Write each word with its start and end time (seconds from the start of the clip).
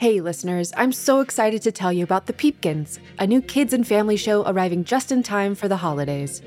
Hey, 0.00 0.22
listeners, 0.22 0.72
I'm 0.78 0.92
so 0.92 1.20
excited 1.20 1.60
to 1.60 1.70
tell 1.70 1.92
you 1.92 2.02
about 2.04 2.24
The 2.24 2.32
Peepkins, 2.32 2.98
a 3.18 3.26
new 3.26 3.42
kids 3.42 3.74
and 3.74 3.86
family 3.86 4.16
show 4.16 4.42
arriving 4.46 4.82
just 4.84 5.12
in 5.12 5.22
time 5.22 5.54
for 5.54 5.68
the 5.68 5.76
holidays. 5.76 6.40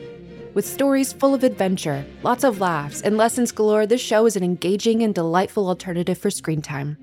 With 0.55 0.65
stories 0.65 1.13
full 1.13 1.35
of 1.35 1.43
adventure, 1.43 2.03
lots 2.23 2.43
of 2.43 2.59
laughs, 2.59 3.01
and 3.01 3.15
lessons 3.15 3.51
galore, 3.51 3.85
this 3.85 4.01
show 4.01 4.25
is 4.25 4.35
an 4.35 4.43
engaging 4.43 5.03
and 5.03 5.13
delightful 5.13 5.67
alternative 5.67 6.17
for 6.17 6.31
screen 6.31 6.63
time. 6.63 6.97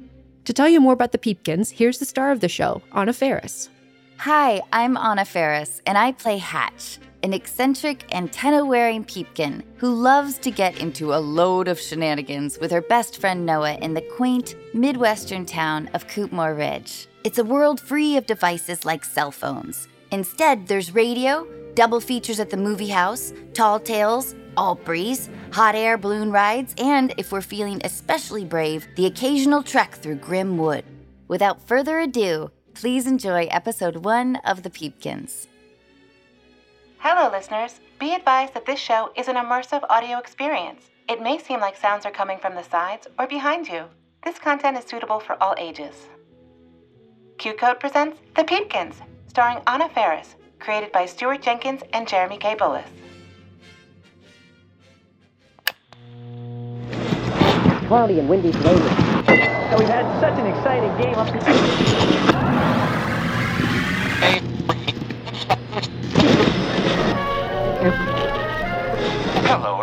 To 0.46 0.52
tell 0.52 0.68
you 0.68 0.80
more 0.80 0.94
about 0.94 1.12
The 1.12 1.18
Peepkins, 1.18 1.70
here's 1.70 2.00
the 2.00 2.04
star 2.04 2.32
of 2.32 2.40
the 2.40 2.48
show, 2.48 2.82
Anna 2.92 3.12
Faris. 3.12 3.68
Hi, 4.16 4.60
I'm 4.72 4.96
Anna 4.96 5.26
Faris, 5.26 5.80
and 5.86 5.96
I 5.96 6.10
play 6.10 6.38
Hatch, 6.38 6.98
an 7.22 7.32
eccentric 7.32 8.14
antenna 8.14 8.64
wearing 8.64 9.04
peepkin 9.04 9.62
who 9.76 9.94
loves 9.94 10.38
to 10.38 10.50
get 10.50 10.78
into 10.80 11.14
a 11.14 11.20
load 11.20 11.68
of 11.68 11.80
shenanigans 11.80 12.58
with 12.58 12.70
her 12.70 12.80
best 12.80 13.20
friend 13.20 13.44
Noah 13.44 13.74
in 13.74 13.94
the 13.94 14.00
quaint, 14.16 14.54
Midwestern 14.72 15.44
town 15.46 15.88
of 15.94 16.06
Coopmore 16.06 16.56
Ridge. 16.56 17.08
It's 17.24 17.38
a 17.38 17.44
world 17.44 17.80
free 17.80 18.16
of 18.16 18.26
devices 18.26 18.84
like 18.84 19.04
cell 19.04 19.30
phones. 19.30 19.88
Instead, 20.10 20.66
there's 20.66 20.94
radio, 20.94 21.46
double 21.74 22.00
features 22.00 22.40
at 22.40 22.50
the 22.50 22.56
movie 22.56 22.88
house, 22.88 23.32
tall 23.54 23.78
tales, 23.78 24.34
alt 24.56 24.84
breeze, 24.84 25.28
hot 25.52 25.74
air 25.74 25.96
balloon 25.96 26.30
rides, 26.32 26.74
and 26.78 27.14
if 27.16 27.30
we're 27.32 27.40
feeling 27.40 27.80
especially 27.84 28.44
brave, 28.44 28.86
the 28.96 29.06
occasional 29.06 29.62
trek 29.62 29.94
through 29.96 30.16
grim 30.16 30.56
wood. 30.56 30.84
Without 31.28 31.66
further 31.66 32.00
ado, 32.00 32.50
please 32.74 33.06
enjoy 33.06 33.44
episode 33.46 33.98
one 33.98 34.36
of 34.36 34.62
The 34.62 34.70
Peepkins. 34.70 35.46
Hello, 37.02 37.30
listeners. 37.30 37.80
Be 37.98 38.14
advised 38.14 38.52
that 38.52 38.66
this 38.66 38.78
show 38.78 39.10
is 39.16 39.26
an 39.26 39.36
immersive 39.36 39.82
audio 39.88 40.18
experience. 40.18 40.90
It 41.08 41.22
may 41.22 41.38
seem 41.38 41.58
like 41.58 41.74
sounds 41.74 42.04
are 42.04 42.10
coming 42.10 42.36
from 42.38 42.54
the 42.54 42.62
sides 42.62 43.08
or 43.18 43.26
behind 43.26 43.68
you. 43.68 43.84
This 44.22 44.38
content 44.38 44.76
is 44.76 44.84
suitable 44.84 45.18
for 45.18 45.42
all 45.42 45.54
ages. 45.56 45.94
Q 47.38 47.54
Code 47.54 47.80
presents 47.80 48.20
The 48.36 48.44
Peepkins, 48.44 48.96
starring 49.28 49.62
Anna 49.66 49.88
Faris, 49.88 50.36
created 50.58 50.92
by 50.92 51.06
Stuart 51.06 51.40
Jenkins 51.40 51.80
and 51.94 52.06
Jeremy 52.06 52.36
K. 52.36 52.54
Bullis. 52.54 52.84
Cloudy 57.88 58.18
and 58.18 58.28
windy 58.28 58.52
today. 58.52 58.76
So 59.70 59.78
we've 59.78 59.88
had 59.88 60.20
such 60.20 60.38
an 60.38 60.44
exciting 60.44 60.94
game 61.00 61.14
up 61.14 61.28
to 61.32 61.40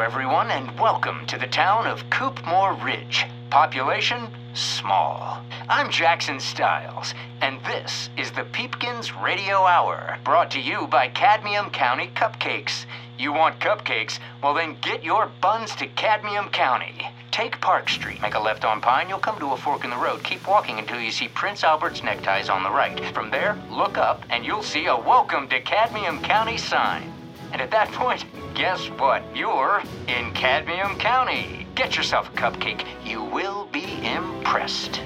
everyone, 0.07 0.50
and 0.51 0.79
welcome 0.79 1.25
to 1.25 1.38
the 1.38 1.47
town 1.47 1.85
of 1.85 2.09
Coopmore 2.09 2.81
Ridge. 2.81 3.25
Population 3.50 4.29
small. 4.53 5.44
I'm 5.68 5.91
Jackson 5.91 6.40
Styles, 6.40 7.13
and 7.41 7.59
this 7.66 8.09
is 8.16 8.31
the 8.31 8.46
Peepkins 8.46 9.12
Radio 9.22 9.66
Hour, 9.66 10.17
brought 10.23 10.50
to 10.51 10.62
you 10.62 10.88
by 10.88 11.09
Cadmium 11.09 11.72
County 11.72 12.09
Cupcakes. 12.16 12.85
You 13.19 13.34
want 13.34 13.59
cupcakes? 13.59 14.19
Well, 14.41 14.53
then 14.53 14.78
get 14.81 15.03
your 15.03 15.29
buns 15.41 15.75
to 15.75 15.88
Cadmium 15.88 16.51
County. 16.51 17.06
Take 17.31 17.59
Park 17.59 17.90
Street, 17.90 18.22
make 18.22 18.35
a 18.35 18.40
left 18.40 18.63
on 18.63 18.79
Pine, 18.79 19.09
you'll 19.09 19.19
come 19.19 19.38
to 19.40 19.51
a 19.51 19.57
fork 19.57 19.84
in 19.84 19.90
the 19.90 19.97
road. 19.97 20.23
Keep 20.23 20.47
walking 20.47 20.79
until 20.79 21.01
you 21.01 21.12
see 21.12 21.28
Prince 21.28 21.66
Albert's 21.66 22.01
neckties 22.01 22.47
on 22.47 22.63
the 22.63 22.72
right. 22.72 23.13
From 23.13 23.29
there, 23.29 23.62
look 23.69 23.97
up, 23.97 24.23
and 24.29 24.46
you'll 24.46 24.63
see 24.63 24.85
a 24.85 24.96
Welcome 24.96 25.50
to 25.50 25.59
Cadmium 25.59 26.22
County 26.22 26.56
sign. 26.56 27.12
And 27.52 27.62
at 27.62 27.72
that 27.72 27.91
point, 27.91 28.25
guess 28.53 28.88
what? 28.91 29.24
You're 29.35 29.81
in 30.08 30.31
Cadmium 30.34 30.97
County. 30.97 31.66
Get 31.75 31.96
yourself 31.96 32.30
a 32.30 32.31
cupcake. 32.31 32.85
You 33.06 33.24
will 33.24 33.66
be 33.72 34.06
impressed. 34.06 35.02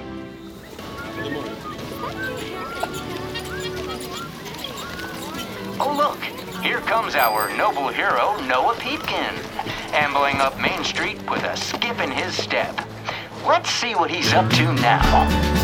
Oh, 5.78 5.94
look. 5.96 6.42
Here 6.62 6.80
comes 6.80 7.16
our 7.16 7.54
noble 7.56 7.88
hero, 7.88 8.40
Noah 8.42 8.74
Peepkin, 8.74 9.34
ambling 9.92 10.36
up 10.36 10.60
Main 10.60 10.84
Street 10.84 11.18
with 11.28 11.42
a 11.42 11.56
skip 11.56 11.98
in 11.98 12.08
his 12.08 12.40
step. 12.40 12.86
Let's 13.44 13.68
see 13.68 13.96
what 13.96 14.08
he's 14.08 14.32
up 14.32 14.48
to 14.52 14.72
now. 14.74 15.61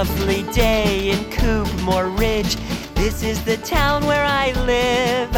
Lovely 0.00 0.42
day 0.52 1.08
in 1.08 1.18
Coopmore 1.30 2.18
Ridge. 2.18 2.56
This 2.96 3.22
is 3.22 3.42
the 3.46 3.56
town 3.56 4.04
where 4.04 4.26
I 4.26 4.52
live. 4.66 5.32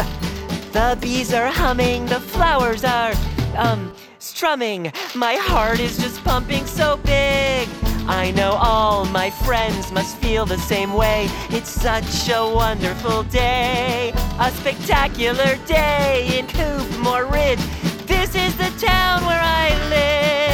The 0.73 0.97
bees 0.99 1.33
are 1.33 1.47
humming, 1.47 2.05
the 2.07 2.19
flowers 2.19 2.83
are, 2.83 3.13
um, 3.55 3.93
strumming. 4.17 4.91
My 5.15 5.35
heart 5.35 5.79
is 5.79 5.97
just 5.97 6.21
pumping 6.25 6.65
so 6.65 6.97
big. 6.97 7.69
I 8.05 8.33
know 8.35 8.51
all 8.51 9.05
my 9.05 9.29
friends 9.29 9.93
must 9.93 10.17
feel 10.17 10.45
the 10.45 10.57
same 10.57 10.93
way. 10.93 11.29
It's 11.51 11.69
such 11.69 12.27
a 12.27 12.43
wonderful 12.53 13.23
day, 13.23 14.11
a 14.41 14.51
spectacular 14.51 15.55
day 15.67 16.37
in 16.37 16.47
Coopmore 16.47 17.31
Ridge. 17.31 17.63
This 18.07 18.35
is 18.35 18.53
the 18.57 18.71
town 18.85 19.25
where 19.25 19.41
I 19.41 19.69
live. 19.89 20.48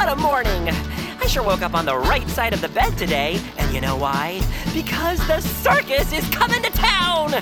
What 0.00 0.08
a 0.08 0.16
morning! 0.16 0.70
I 1.20 1.26
sure 1.26 1.42
woke 1.42 1.60
up 1.60 1.74
on 1.74 1.84
the 1.84 1.94
right 1.94 2.26
side 2.30 2.54
of 2.54 2.62
the 2.62 2.70
bed 2.70 2.96
today. 2.96 3.38
And 3.58 3.74
you 3.74 3.82
know 3.82 3.96
why? 3.96 4.40
Because 4.72 5.18
the 5.26 5.42
circus 5.42 6.10
is 6.10 6.26
coming 6.30 6.62
to 6.62 6.70
town! 6.70 7.32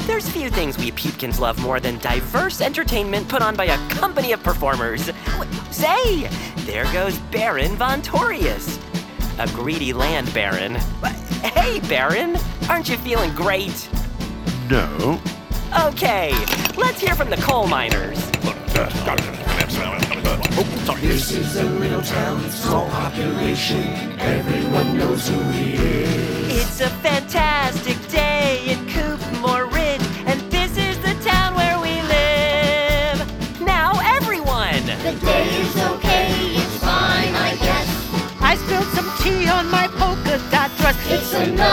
There's 0.00 0.28
few 0.28 0.50
things 0.50 0.76
we 0.76 0.90
Peepkins 0.90 1.38
love 1.38 1.60
more 1.60 1.78
than 1.78 1.96
diverse 1.98 2.60
entertainment 2.60 3.28
put 3.28 3.40
on 3.40 3.54
by 3.54 3.66
a 3.66 3.88
company 3.90 4.32
of 4.32 4.42
performers. 4.42 5.12
Say, 5.70 6.28
there 6.66 6.92
goes 6.92 7.16
Baron 7.30 7.76
Von 7.76 8.02
Torius. 8.02 8.80
A 9.38 9.46
greedy 9.54 9.92
land 9.92 10.34
baron. 10.34 10.74
Hey, 11.44 11.78
Baron, 11.88 12.36
aren't 12.68 12.88
you 12.88 12.96
feeling 12.96 13.32
great? 13.32 13.88
No. 14.68 15.20
Okay, 15.86 16.32
let's 16.76 17.00
hear 17.00 17.14
from 17.14 17.30
the 17.30 17.36
coal 17.36 17.68
miners. 17.68 18.18
Oh, 20.40 20.98
this 21.00 21.32
is 21.32 21.56
a 21.56 21.64
little 21.64 22.02
town, 22.02 22.48
small 22.50 22.88
population. 22.90 23.84
Everyone 24.18 24.96
knows 24.96 25.28
who 25.28 25.40
he 25.52 25.74
is. 25.74 26.62
It's 26.62 26.80
a 26.80 26.88
fantastic 27.00 27.96
day 28.08 28.62
in 28.66 28.78
Coopmore 28.86 29.72
Ridge, 29.72 30.02
and 30.26 30.40
this 30.50 30.76
is 30.76 30.98
the 31.00 31.14
town 31.28 31.54
where 31.54 31.78
we 31.80 32.00
live. 32.02 33.60
Now, 33.60 33.92
everyone! 34.16 34.84
The 35.02 35.18
day 35.24 35.48
is 35.60 35.76
okay, 35.76 36.30
it's 36.56 36.76
fine, 36.78 37.34
I 37.34 37.56
guess. 37.56 37.88
I 38.40 38.56
spilled 38.56 38.90
some 38.94 39.10
tea 39.22 39.48
on 39.48 39.68
my 39.70 39.88
polka 39.98 40.38
dot 40.50 40.70
dress. 40.78 40.96
It's 41.10 41.32
another 41.34 41.67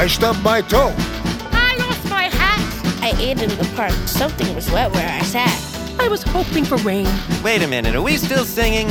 I 0.00 0.06
stubbed 0.06 0.42
my 0.42 0.62
toe. 0.62 0.94
I 1.52 1.76
lost 1.76 2.08
my 2.08 2.22
hat. 2.22 2.58
I 3.02 3.10
ate 3.18 3.42
in 3.42 3.50
the 3.50 3.70
park, 3.76 3.92
something 4.08 4.54
was 4.54 4.70
wet 4.70 4.90
where 4.92 5.06
I 5.06 5.20
sat. 5.20 5.54
I 6.00 6.08
was 6.08 6.22
hoping 6.22 6.64
for 6.64 6.78
rain. 6.78 7.06
Wait 7.44 7.60
a 7.60 7.66
minute, 7.66 7.94
are 7.94 8.00
we 8.00 8.16
still 8.16 8.46
singing? 8.46 8.88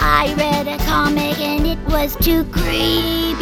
I 0.00 0.34
read 0.36 0.66
a 0.66 0.76
comic 0.84 1.38
and 1.38 1.64
it 1.64 1.78
was 1.86 2.16
too 2.16 2.42
creepy. 2.46 3.36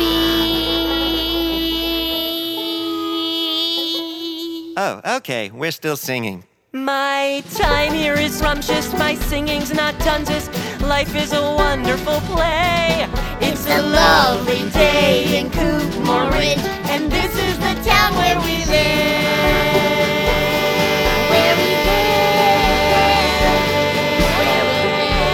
Oh, 4.76 5.00
okay, 5.16 5.50
we're 5.54 5.70
still 5.70 5.96
singing. 5.96 6.44
My 6.74 7.42
time 7.54 7.94
here 7.94 8.12
is 8.12 8.36
scrumptious, 8.36 8.92
my 8.92 9.14
singing's 9.14 9.72
not 9.72 9.98
dungeous. 10.00 10.50
Life 10.82 11.16
is 11.16 11.32
a 11.32 11.40
wonderful 11.40 12.20
play. 12.32 13.08
It's 13.40 13.66
a 13.66 13.82
lovely 13.82 14.70
day 14.70 15.38
in 15.38 15.50
Coopmore 15.50 16.30
Ridge, 16.32 16.58
and 16.90 17.10
this 17.10 17.32
is 17.38 17.58
the 17.58 17.74
town 17.88 18.14
where 18.14 18.38
we 18.40 18.64
live. 18.64 19.24
Where 21.30 21.56
we 21.56 21.68
live. 21.86 22.66
Where 24.40 24.64
we 24.70 24.78
live. 25.00 25.26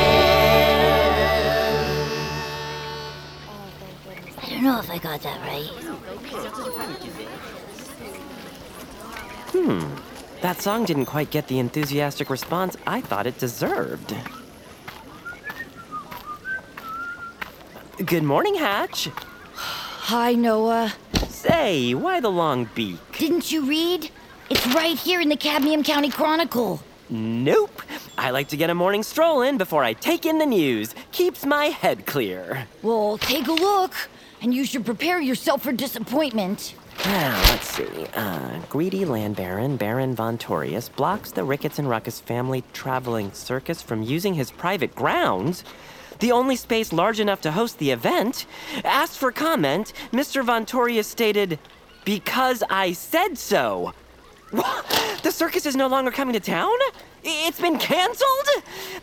I 4.42 4.44
don't 4.50 4.64
know 4.64 4.78
if 4.80 4.90
I 4.90 4.98
got 4.98 5.20
that 5.22 5.40
right. 5.42 5.70
Hmm. 9.52 9.84
That 10.40 10.60
song 10.60 10.84
didn't 10.84 11.06
quite 11.06 11.30
get 11.30 11.46
the 11.46 11.60
enthusiastic 11.60 12.28
response 12.28 12.76
I 12.84 13.00
thought 13.00 13.26
it 13.28 13.38
deserved. 13.38 14.14
Good 18.06 18.24
morning, 18.24 18.56
Hatch. 18.56 19.08
Hi, 19.54 20.32
Noah. 20.34 20.92
Say, 21.28 21.94
why 21.94 22.18
the 22.20 22.30
long 22.30 22.68
beak? 22.74 22.98
Didn't 23.18 23.52
you 23.52 23.64
read? 23.64 24.10
It's 24.50 24.66
right 24.74 24.98
here 24.98 25.20
in 25.20 25.28
the 25.28 25.36
Cadmium 25.36 25.84
County 25.84 26.10
Chronicle. 26.10 26.82
Nope. 27.10 27.82
I 28.18 28.30
like 28.30 28.48
to 28.48 28.56
get 28.56 28.70
a 28.70 28.74
morning 28.74 29.04
stroll 29.04 29.42
in 29.42 29.56
before 29.56 29.84
I 29.84 29.92
take 29.92 30.26
in 30.26 30.38
the 30.38 30.46
news. 30.46 30.94
Keeps 31.12 31.46
my 31.46 31.66
head 31.66 32.04
clear. 32.06 32.66
Well, 32.82 33.18
take 33.18 33.46
a 33.46 33.52
look, 33.52 33.92
and 34.40 34.52
you 34.52 34.64
should 34.64 34.84
prepare 34.84 35.20
yourself 35.20 35.62
for 35.62 35.72
disappointment. 35.72 36.74
Now, 37.04 37.40
let's 37.50 37.68
see. 37.68 38.06
Uh, 38.14 38.58
greedy 38.68 39.04
land 39.04 39.36
baron, 39.36 39.76
Baron 39.76 40.16
von 40.16 40.38
Torius 40.38 40.94
blocks 40.94 41.30
the 41.30 41.44
Ricketts 41.44 41.78
and 41.78 41.88
Ruckus 41.88 42.20
family 42.20 42.64
traveling 42.72 43.32
circus 43.32 43.80
from 43.80 44.02
using 44.02 44.34
his 44.34 44.50
private 44.50 44.94
grounds. 44.94 45.62
The 46.22 46.30
only 46.30 46.54
space 46.54 46.92
large 46.92 47.18
enough 47.18 47.40
to 47.40 47.50
host 47.50 47.80
the 47.80 47.90
event. 47.90 48.46
Asked 48.84 49.18
for 49.18 49.32
comment, 49.32 49.92
Mr. 50.12 50.44
Von 50.44 50.64
Torius 50.64 51.06
stated, 51.06 51.58
Because 52.04 52.62
I 52.70 52.92
said 52.92 53.36
so. 53.36 53.92
What? 54.52 55.18
The 55.24 55.32
circus 55.32 55.66
is 55.66 55.74
no 55.74 55.88
longer 55.88 56.12
coming 56.12 56.34
to 56.34 56.38
town? 56.38 56.76
It's 57.24 57.60
been 57.60 57.76
canceled? 57.76 58.48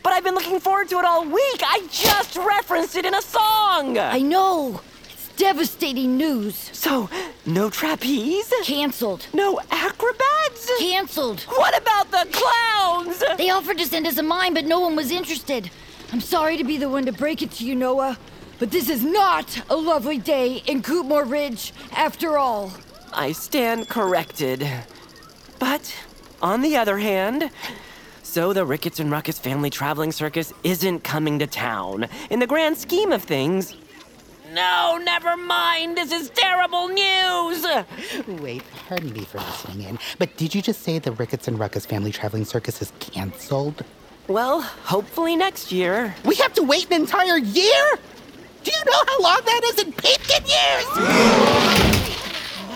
But 0.01 0.13
I've 0.13 0.24
been 0.24 0.33
looking 0.33 0.62
forward 0.62 0.88
to 0.89 1.00
it 1.00 1.04
all 1.04 1.25
week. 1.25 1.62
I 1.62 1.86
just 1.92 2.38
referenced 2.38 2.95
it 2.95 3.04
in 3.04 3.13
a 3.13 3.22
song. 3.22 3.98
I 3.98 4.19
know. 4.22 4.80
It's 5.10 5.27
devastating 5.36 6.15
news. 6.15 6.69
So, 6.72 7.10
no 7.45 7.69
trapeze? 7.69 8.54
Canceled. 8.63 9.27
No 9.33 9.60
acrobats? 9.72 10.72
Canceled. 10.80 11.42
What 11.42 11.77
about 11.77 12.12
the 12.12 12.25
clowns? 12.31 13.22
They 13.38 13.50
offered 13.50 13.77
to 13.80 13.86
send 13.86 14.07
us 14.07 14.18
a 14.18 14.24
mime, 14.24 14.54
but 14.54 14.63
no 14.63 14.80
one 14.80 14.95
was 14.95 15.12
interested. 15.12 15.69
I'm 16.12 16.22
sorry 16.22 16.58
to 16.58 16.64
be 16.64 16.78
the 16.78 16.90
one 16.90 17.06
to 17.06 17.12
break 17.12 17.44
it 17.44 17.52
to 17.52 17.66
you, 17.66 17.76
Noah, 17.76 18.18
but 18.58 18.72
this 18.72 18.90
is 18.90 19.04
not 19.04 19.62
a 19.70 19.76
lovely 19.76 20.18
day 20.18 20.64
in 20.66 20.82
Coopmore 20.82 21.30
Ridge 21.30 21.72
after 21.92 22.38
all. 22.38 22.72
I 23.14 23.32
stand 23.32 23.90
corrected. 23.90 24.68
But, 25.60 25.96
on 26.42 26.62
the 26.62 26.78
other 26.78 26.98
hand, 26.98 27.52
so 28.24 28.54
the 28.54 28.66
Ricketts 28.66 29.00
and 29.00 29.12
Ruckus 29.12 29.38
family 29.38 29.70
traveling 29.70 30.12
circus 30.12 30.52
isn't 30.64 31.04
coming 31.04 31.38
to 31.40 31.48
town. 31.48 32.08
In 32.32 32.40
the 32.40 32.48
grand 32.48 32.78
scheme 32.78 33.12
of 33.12 33.24
things, 33.24 33.76
no, 34.52 35.00
never 35.04 35.38
mind. 35.38 35.96
This 35.96 36.12
is 36.12 36.32
terrible 36.32 36.88
news. 36.88 37.66
Wait, 38.42 38.64
pardon 38.88 39.14
me 39.14 39.22
for 39.26 39.38
listening 39.38 39.88
in, 39.88 40.00
but 40.18 40.36
did 40.38 40.56
you 40.56 40.62
just 40.64 40.82
say 40.82 40.98
the 40.98 41.12
Ricketts 41.12 41.48
and 41.48 41.60
Ruckus 41.60 41.86
family 41.86 42.12
traveling 42.12 42.46
circus 42.46 42.82
is 42.82 42.92
canceled? 43.00 43.84
Well, 44.30 44.62
hopefully 44.62 45.36
next 45.36 45.72
year. 45.72 46.14
We 46.24 46.36
have 46.36 46.54
to 46.54 46.62
wait 46.62 46.86
an 46.92 46.94
entire 47.02 47.38
year? 47.38 48.00
Do 48.64 48.72
you 48.72 48.86
know 48.86 49.04
how 49.08 49.22
long 49.24 49.42
that 49.44 49.62
is 49.66 49.80
in 49.80 49.92
Peepkin 49.92 50.48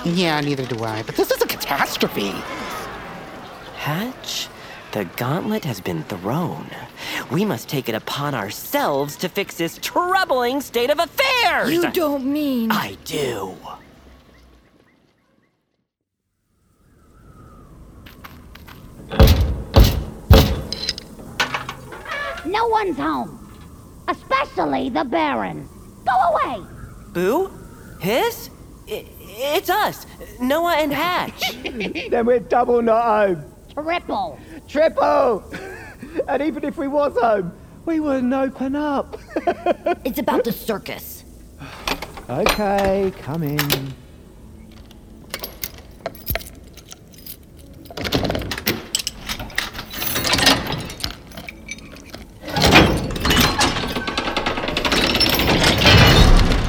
years? 0.03 0.17
yeah, 0.17 0.41
neither 0.41 0.65
do 0.65 0.83
I, 0.83 1.03
but 1.03 1.15
this 1.15 1.29
is 1.29 1.43
a 1.43 1.45
catastrophe. 1.45 2.33
Hatch, 3.77 4.47
the 4.93 5.05
gauntlet 5.15 5.63
has 5.63 5.79
been 5.79 6.01
thrown. 6.05 6.71
We 7.29 7.45
must 7.45 7.69
take 7.69 7.87
it 7.87 7.93
upon 7.93 8.33
ourselves 8.33 9.15
to 9.17 9.29
fix 9.29 9.55
this 9.55 9.77
troubling 9.79 10.59
state 10.59 10.89
of 10.89 10.97
affairs. 10.97 11.71
You 11.71 11.91
don't 11.91 12.25
mean. 12.25 12.71
I 12.71 12.97
do. 13.05 13.55
No 22.53 22.67
one's 22.67 22.97
home. 22.97 23.39
Especially 24.07 24.89
the 24.91 25.03
Baron. 25.03 25.67
Go 26.05 26.13
away! 26.13 26.63
Boo? 27.11 27.51
Hiss? 27.99 28.51
I- 28.87 29.07
it's 29.19 29.71
us, 29.71 30.05
Noah 30.39 30.75
and 30.75 30.93
Hatch. 30.93 31.57
then 32.11 32.27
we're 32.27 32.39
double 32.39 32.83
not 32.83 33.27
home. 33.27 33.43
Triple. 33.73 34.39
Triple! 34.67 35.43
and 36.27 36.43
even 36.43 36.63
if 36.63 36.77
we 36.77 36.87
was 36.87 37.17
home, 37.19 37.51
we 37.85 37.99
wouldn't 37.99 38.33
open 38.33 38.75
up. 38.75 39.17
It's 40.05 40.19
about 40.19 40.43
the 40.43 40.51
circus. 40.51 41.23
okay, 42.29 43.11
come 43.21 43.41
in. 43.41 43.93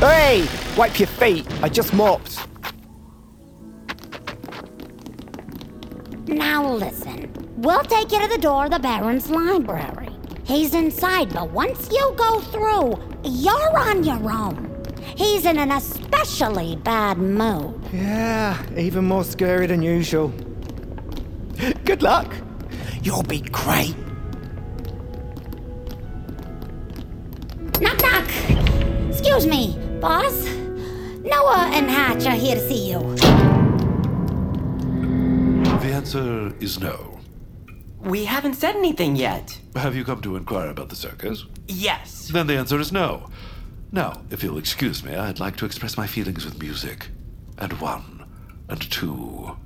Hey! 0.01 0.64
Wipe 0.77 0.99
your 0.99 1.07
feet. 1.07 1.47
I 1.63 1.69
just 1.69 1.95
mopped. 1.95 2.49
Now 6.27 6.67
listen. 6.69 7.31
We'll 7.59 7.85
take 7.85 8.11
you 8.11 8.21
to 8.21 8.27
the 8.29 8.39
door 8.39 8.65
of 8.65 8.73
the 8.73 8.81
Baron's 8.81 9.31
library. 9.31 10.11
He's 10.45 10.75
inside, 10.75 11.33
but 11.33 11.51
once 11.51 11.89
you 11.93 12.15
go 12.17 12.41
through, 12.41 12.99
you're 13.23 13.79
on 13.79 14.03
your 14.03 14.31
own. 14.31 14.71
He's 15.17 15.45
in 15.47 15.59
an 15.59 15.71
especially 15.71 16.77
bad 16.77 17.19
mood. 17.19 17.81
Yeah, 17.93 18.61
even 18.77 19.05
more 19.05 19.23
scary 19.23 19.67
than 19.67 19.81
usual. 19.81 20.33
Good 21.85 22.03
luck. 22.03 22.35
You'll 23.03 23.23
be 23.23 23.41
great. 23.41 23.95
Knock, 27.81 28.03
knock. 28.03 28.29
Excuse 29.09 29.47
me, 29.47 29.79
boss. 30.01 30.64
Noah 31.25 31.71
and 31.73 31.89
Hatch 31.91 32.27
are 32.27 32.37
here 32.37 32.55
to 32.55 32.69
see 32.69 32.91
you. 32.91 33.01
The 35.81 35.91
answer 35.91 36.55
is 36.61 36.79
no. 36.79 37.19
We 38.01 38.27
haven't 38.27 38.55
said 38.55 38.77
anything 38.77 39.17
yet. 39.17 39.59
Have 39.75 39.97
you 39.97 40.05
come 40.05 40.21
to 40.21 40.37
inquire 40.37 40.69
about 40.69 40.91
the 40.91 40.97
circus? 40.97 41.47
Yes. 41.67 42.29
Then 42.29 42.47
the 42.47 42.59
answer 42.59 42.79
is 42.79 42.93
no. 42.93 43.31
Now, 43.91 44.21
if 44.31 44.43
you'll 44.43 44.59
excuse 44.59 45.03
me, 45.03 45.15
I'd 45.15 45.41
like 45.41 45.57
to 45.57 45.65
express 45.65 45.97
my 45.97 46.07
feelings 46.07 46.45
with 46.45 46.61
music. 46.61 47.09
And 47.57 47.73
one, 47.81 48.27
and 48.69 48.91
two. 48.91 49.57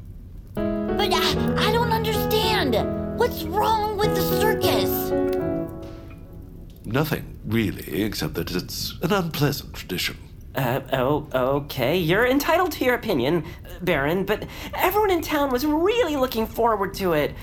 But 0.55 1.12
I, 1.12 1.55
I 1.59 1.73
don't 1.73 1.91
understand. 1.91 3.19
What's 3.19 3.43
wrong 3.43 3.97
with 3.97 4.15
the 4.15 4.23
circus? 4.41 5.11
Nothing, 6.85 7.41
really, 7.45 8.03
except 8.03 8.35
that 8.35 8.53
it's 8.53 8.95
an 9.03 9.12
unpleasant 9.12 9.75
tradition. 9.75 10.17
Uh, 10.59 10.81
oh, 10.93 11.29
okay. 11.57 11.97
You're 11.97 12.27
entitled 12.27 12.73
to 12.73 12.85
your 12.85 12.95
opinion, 12.97 13.45
Baron, 13.81 14.25
but 14.25 14.45
everyone 14.75 15.11
in 15.12 15.23
town 15.23 15.50
was 15.53 15.65
really 15.65 16.17
looking 16.17 16.49
forward 16.49 16.95
to 16.95 17.12
it. 17.12 17.35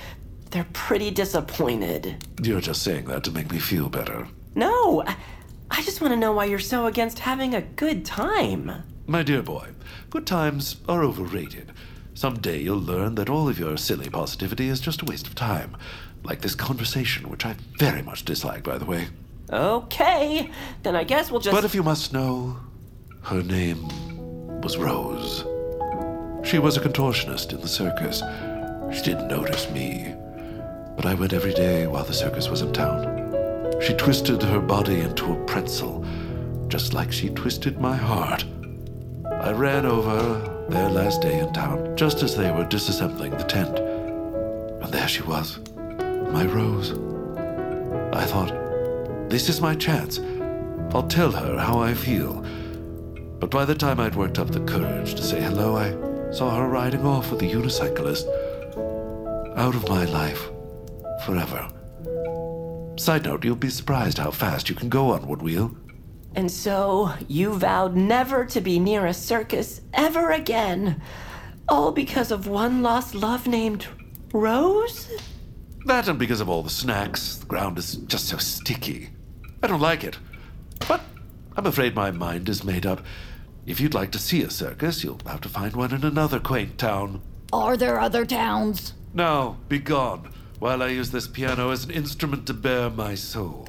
They're 0.52 0.68
pretty 0.74 1.12
disappointed. 1.12 2.26
You're 2.44 2.60
just 2.60 2.84
saying 2.84 3.06
that 3.06 3.24
to 3.24 3.32
make 3.32 3.52
me 3.52 3.58
feel 3.60 3.88
better. 3.88 4.28
No, 4.54 5.04
I- 5.08 5.16
I 5.72 5.82
just 5.82 6.02
want 6.02 6.12
to 6.12 6.18
know 6.20 6.32
why 6.34 6.46
you're 6.46 6.60
so 6.60 6.86
against 6.88 7.20
having 7.20 7.56
a 7.56 7.62
good 7.62 8.04
time. 8.06 8.84
My 9.08 9.24
dear 9.24 9.42
boy, 9.42 9.70
good 10.10 10.28
times 10.28 10.76
are 10.90 11.04
overrated. 11.04 11.72
Someday 12.14 12.60
you'll 12.62 12.78
learn 12.80 13.16
that 13.16 13.30
all 13.30 13.48
of 13.50 13.58
your 13.58 13.78
silly 13.78 14.10
positivity 14.10 14.68
is 14.70 14.80
just 14.80 15.02
a 15.02 15.06
waste 15.06 15.26
of 15.28 15.36
time. 15.36 15.76
Like 16.24 16.42
this 16.42 16.56
conversation, 16.56 17.30
which 17.30 17.46
I 17.46 17.56
very 17.80 18.02
much 18.02 18.26
dislike, 18.26 18.64
by 18.64 18.78
the 18.78 18.86
way. 18.86 19.08
Okay, 19.52 20.52
then 20.84 20.96
I 20.96 21.04
guess 21.06 21.32
we'll 21.32 21.40
just. 21.42 21.56
But 21.56 21.66
if 21.66 21.74
you 21.76 21.84
must 21.84 22.14
know, 22.14 22.58
her 23.26 23.42
name 23.42 23.82
was 24.62 24.78
Rose. 24.78 25.44
She 26.48 26.60
was 26.60 26.78
a 26.78 26.80
contortionist 26.80 27.54
in 27.54 27.60
the 27.60 27.68
circus. 27.68 28.22
She 28.96 29.04
didn't 29.04 29.30
notice 29.30 29.68
me, 29.72 30.14
but 30.96 31.08
I 31.08 31.16
went 31.16 31.34
every 31.34 31.54
day 31.56 31.88
while 31.88 32.04
the 32.04 32.14
circus 32.14 32.50
was 32.50 32.62
in 32.62 32.72
town. 32.72 33.82
She 33.82 33.96
twisted 33.96 34.44
her 34.44 34.60
body 34.60 35.00
into 35.00 35.34
a 35.34 35.46
pretzel, 35.46 36.06
just 36.68 36.94
like 36.94 37.12
she 37.12 37.30
twisted 37.30 37.80
my 37.80 37.96
heart. 37.96 38.46
I 39.42 39.54
ran 39.54 39.88
over 39.88 40.68
their 40.70 40.90
last 40.90 41.24
day 41.24 41.40
in 41.40 41.52
town, 41.52 41.98
just 41.98 42.22
as 42.22 42.38
they 42.38 42.52
were 42.52 42.66
disassembling 42.66 43.36
the 43.40 43.44
tent. 43.44 43.80
And 44.84 44.94
there 44.94 45.08
she 45.08 45.24
was, 45.24 45.60
my 46.32 46.46
Rose. 46.46 46.92
I 48.14 48.24
thought, 48.26 48.54
this 49.32 49.50
is 49.50 49.62
my 49.62 49.74
chance. 49.74 50.20
I'll 50.94 51.08
tell 51.08 51.32
her 51.32 51.58
how 51.58 51.80
I 51.80 51.96
feel. 51.96 52.46
But 53.40 53.52
by 53.52 53.66
the 53.66 53.76
time 53.76 54.00
I'd 54.00 54.16
worked 54.16 54.40
up 54.40 54.50
the 54.50 54.62
courage 54.62 55.16
to 55.16 55.24
say 55.24 55.42
hello, 55.42 55.76
I 55.76 56.32
saw 56.32 56.56
her 56.56 56.68
riding 56.68 57.06
off 57.06 57.32
with 57.32 57.42
a 57.42 57.46
unicyclist. 57.46 58.26
Out 59.58 59.76
of 59.76 59.88
my 59.90 60.06
life. 60.06 60.50
Forever. 61.26 61.70
Side 62.98 63.26
note, 63.26 63.44
you'll 63.44 63.56
be 63.56 63.70
surprised 63.70 64.18
how 64.18 64.32
fast 64.32 64.70
you 64.70 64.76
can 64.76 64.90
go 64.90 65.12
on 65.12 65.28
Woodwheel. 65.28 65.76
And 66.36 66.52
so 66.52 67.14
you 67.28 67.54
vowed 67.54 67.96
never 67.96 68.46
to 68.46 68.62
be 68.62 68.80
near 68.80 69.06
a 69.06 69.14
circus 69.14 69.82
ever 69.94 70.32
again. 70.32 71.02
All 71.68 71.92
because 71.92 72.32
of 72.32 72.48
one 72.48 72.82
lost 72.82 73.16
love 73.16 73.48
named 73.48 73.88
Rose? 74.34 75.10
That 75.86 76.08
and 76.08 76.20
because 76.20 76.42
of 76.42 76.50
all 76.50 76.64
the 76.64 76.70
snacks. 76.70 77.38
The 77.38 77.46
ground 77.46 77.78
is 77.78 77.96
just 77.96 78.28
so 78.28 78.38
sticky. 78.38 79.10
I 79.64 79.68
don't 79.68 79.82
like 79.82 80.04
it. 80.04 80.18
But 80.88 81.02
I'm 81.58 81.66
afraid 81.66 81.96
my 81.96 82.12
mind 82.12 82.50
is 82.50 82.64
made 82.64 82.86
up. 82.86 83.02
If 83.66 83.80
you'd 83.80 83.94
like 83.94 84.12
to 84.12 84.20
see 84.20 84.44
a 84.44 84.50
circus, 84.50 85.04
you'll 85.04 85.22
have 85.26 85.42
to 85.42 85.50
find 85.50 85.74
one 85.76 85.94
in 85.94 86.04
another 86.04 86.40
quaint 86.40 86.78
town. 86.78 87.22
Are 87.54 87.78
there 87.78 88.00
other 88.00 88.26
towns? 88.26 88.94
Now, 89.14 89.58
be 89.70 89.80
gone, 89.80 90.32
while 90.60 90.84
I 90.84 90.88
use 90.88 91.12
this 91.12 91.28
piano 91.28 91.72
as 91.72 91.86
an 91.86 91.92
instrument 91.92 92.46
to 92.48 92.54
bear 92.54 92.90
my 92.90 93.16
soul. 93.16 93.68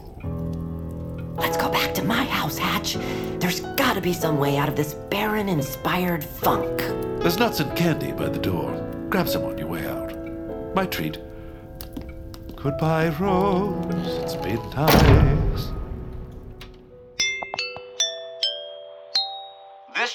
Let's 1.36 1.56
go 1.56 1.70
back 1.70 1.94
to 1.94 2.02
my 2.02 2.24
house, 2.24 2.58
Hatch. 2.58 2.94
There's 3.38 3.60
gotta 3.76 4.00
be 4.00 4.12
some 4.12 4.38
way 4.38 4.56
out 4.56 4.68
of 4.68 4.74
this 4.74 4.94
Baron 4.94 5.48
inspired 5.48 6.24
funk. 6.24 6.78
There's 7.20 7.38
nuts 7.38 7.60
and 7.60 7.76
candy 7.76 8.12
by 8.12 8.28
the 8.28 8.38
door. 8.38 8.72
Grab 9.08 9.28
some 9.28 9.44
on 9.44 9.58
your 9.58 9.68
way 9.68 9.86
out. 9.86 10.12
My 10.74 10.86
treat. 10.86 11.18
Goodbye, 12.56 13.10
Rose. 13.20 13.84
It's 13.94 14.36
been 14.36 14.60
nice. 14.70 15.35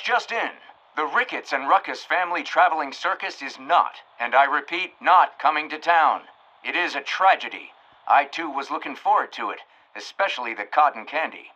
Just 0.04 0.32
in. 0.32 0.52
The 0.96 1.06
Ricketts 1.06 1.54
and 1.54 1.70
Ruckus 1.70 2.04
family 2.04 2.42
traveling 2.42 2.92
circus 2.92 3.40
is 3.44 3.60
not, 3.60 4.02
and 4.20 4.34
I 4.34 4.46
repeat, 4.46 5.00
not 5.00 5.38
coming 5.38 5.70
to 5.70 5.78
town. 5.78 6.24
It 6.64 6.76
is 6.76 6.96
a 6.96 7.02
tragedy. 7.02 7.72
I 8.08 8.26
too 8.26 8.50
was 8.50 8.72
looking 8.72 8.96
forward 8.96 9.32
to 9.34 9.52
it, 9.52 9.60
especially 9.96 10.56
the 10.56 10.66
cotton 10.66 11.06
candy. 11.06 11.52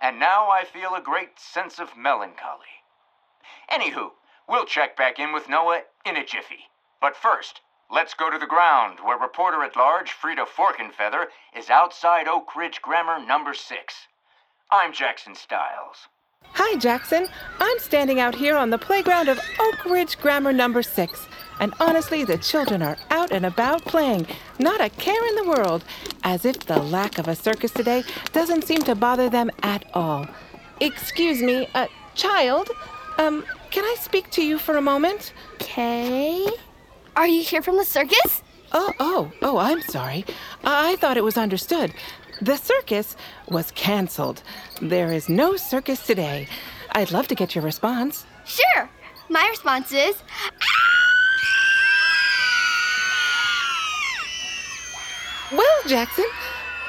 And 0.00 0.18
now 0.18 0.48
I 0.48 0.64
feel 0.64 0.94
a 0.94 1.02
great 1.02 1.38
sense 1.38 1.78
of 1.78 1.94
melancholy. 1.94 2.82
Anywho, 3.70 4.12
we'll 4.48 4.64
check 4.64 4.96
back 4.96 5.18
in 5.18 5.32
with 5.32 5.50
Noah 5.50 5.82
in 6.06 6.16
a 6.16 6.24
jiffy. 6.24 6.70
But 6.98 7.14
first, 7.14 7.60
let's 7.90 8.14
go 8.14 8.30
to 8.30 8.38
the 8.38 8.46
ground 8.46 9.00
where 9.00 9.18
reporter 9.18 9.62
at 9.64 9.76
large 9.76 10.12
Frida 10.12 10.46
Forkenfeather 10.46 11.26
is 11.54 11.68
outside 11.68 12.26
Oak 12.26 12.56
Ridge 12.56 12.80
Grammar 12.80 13.18
number 13.18 13.52
6. 13.52 14.08
I'm 14.70 14.94
Jackson 14.94 15.34
Styles. 15.34 16.08
Hi, 16.50 16.76
Jackson. 16.78 17.26
I'm 17.60 17.78
standing 17.78 18.20
out 18.20 18.34
here 18.34 18.56
on 18.56 18.70
the 18.70 18.78
playground 18.78 19.28
of 19.28 19.40
Oak 19.58 19.84
Ridge 19.86 20.18
Grammar 20.18 20.52
number 20.52 20.82
6. 20.82 21.26
And 21.60 21.72
honestly, 21.80 22.24
the 22.24 22.38
children 22.38 22.82
are 22.82 22.96
out 23.10 23.30
and 23.30 23.46
about 23.46 23.84
playing, 23.84 24.26
not 24.58 24.80
a 24.80 24.90
care 24.90 25.26
in 25.28 25.36
the 25.36 25.48
world, 25.48 25.84
as 26.24 26.44
if 26.44 26.58
the 26.60 26.82
lack 26.82 27.18
of 27.18 27.28
a 27.28 27.36
circus 27.36 27.70
today 27.70 28.02
doesn't 28.32 28.64
seem 28.64 28.82
to 28.82 28.94
bother 28.94 29.30
them 29.30 29.50
at 29.62 29.84
all. 29.94 30.26
Excuse 30.80 31.40
me, 31.40 31.68
uh, 31.74 31.86
child, 32.14 32.68
um, 33.18 33.44
can 33.70 33.84
I 33.84 33.96
speak 34.00 34.30
to 34.32 34.44
you 34.44 34.58
for 34.58 34.76
a 34.76 34.82
moment? 34.82 35.32
Okay. 35.54 36.46
Are 37.16 37.26
you 37.28 37.42
here 37.42 37.62
from 37.62 37.76
the 37.76 37.84
circus? 37.84 38.42
Oh, 38.72 38.92
oh, 38.98 39.32
oh, 39.42 39.58
I'm 39.58 39.82
sorry. 39.82 40.24
I 40.64 40.96
thought 40.96 41.18
it 41.18 41.24
was 41.24 41.36
understood. 41.36 41.92
The 42.40 42.56
circus 42.56 43.16
was 43.48 43.70
canceled. 43.72 44.42
There 44.80 45.12
is 45.12 45.28
no 45.28 45.56
circus 45.56 46.04
today. 46.06 46.48
I'd 46.92 47.12
love 47.12 47.28
to 47.28 47.34
get 47.34 47.54
your 47.54 47.64
response. 47.64 48.26
Sure. 48.44 48.88
My 49.28 49.46
response 49.48 49.92
is 49.92 50.16
Well, 55.52 55.82
Jackson, 55.86 56.24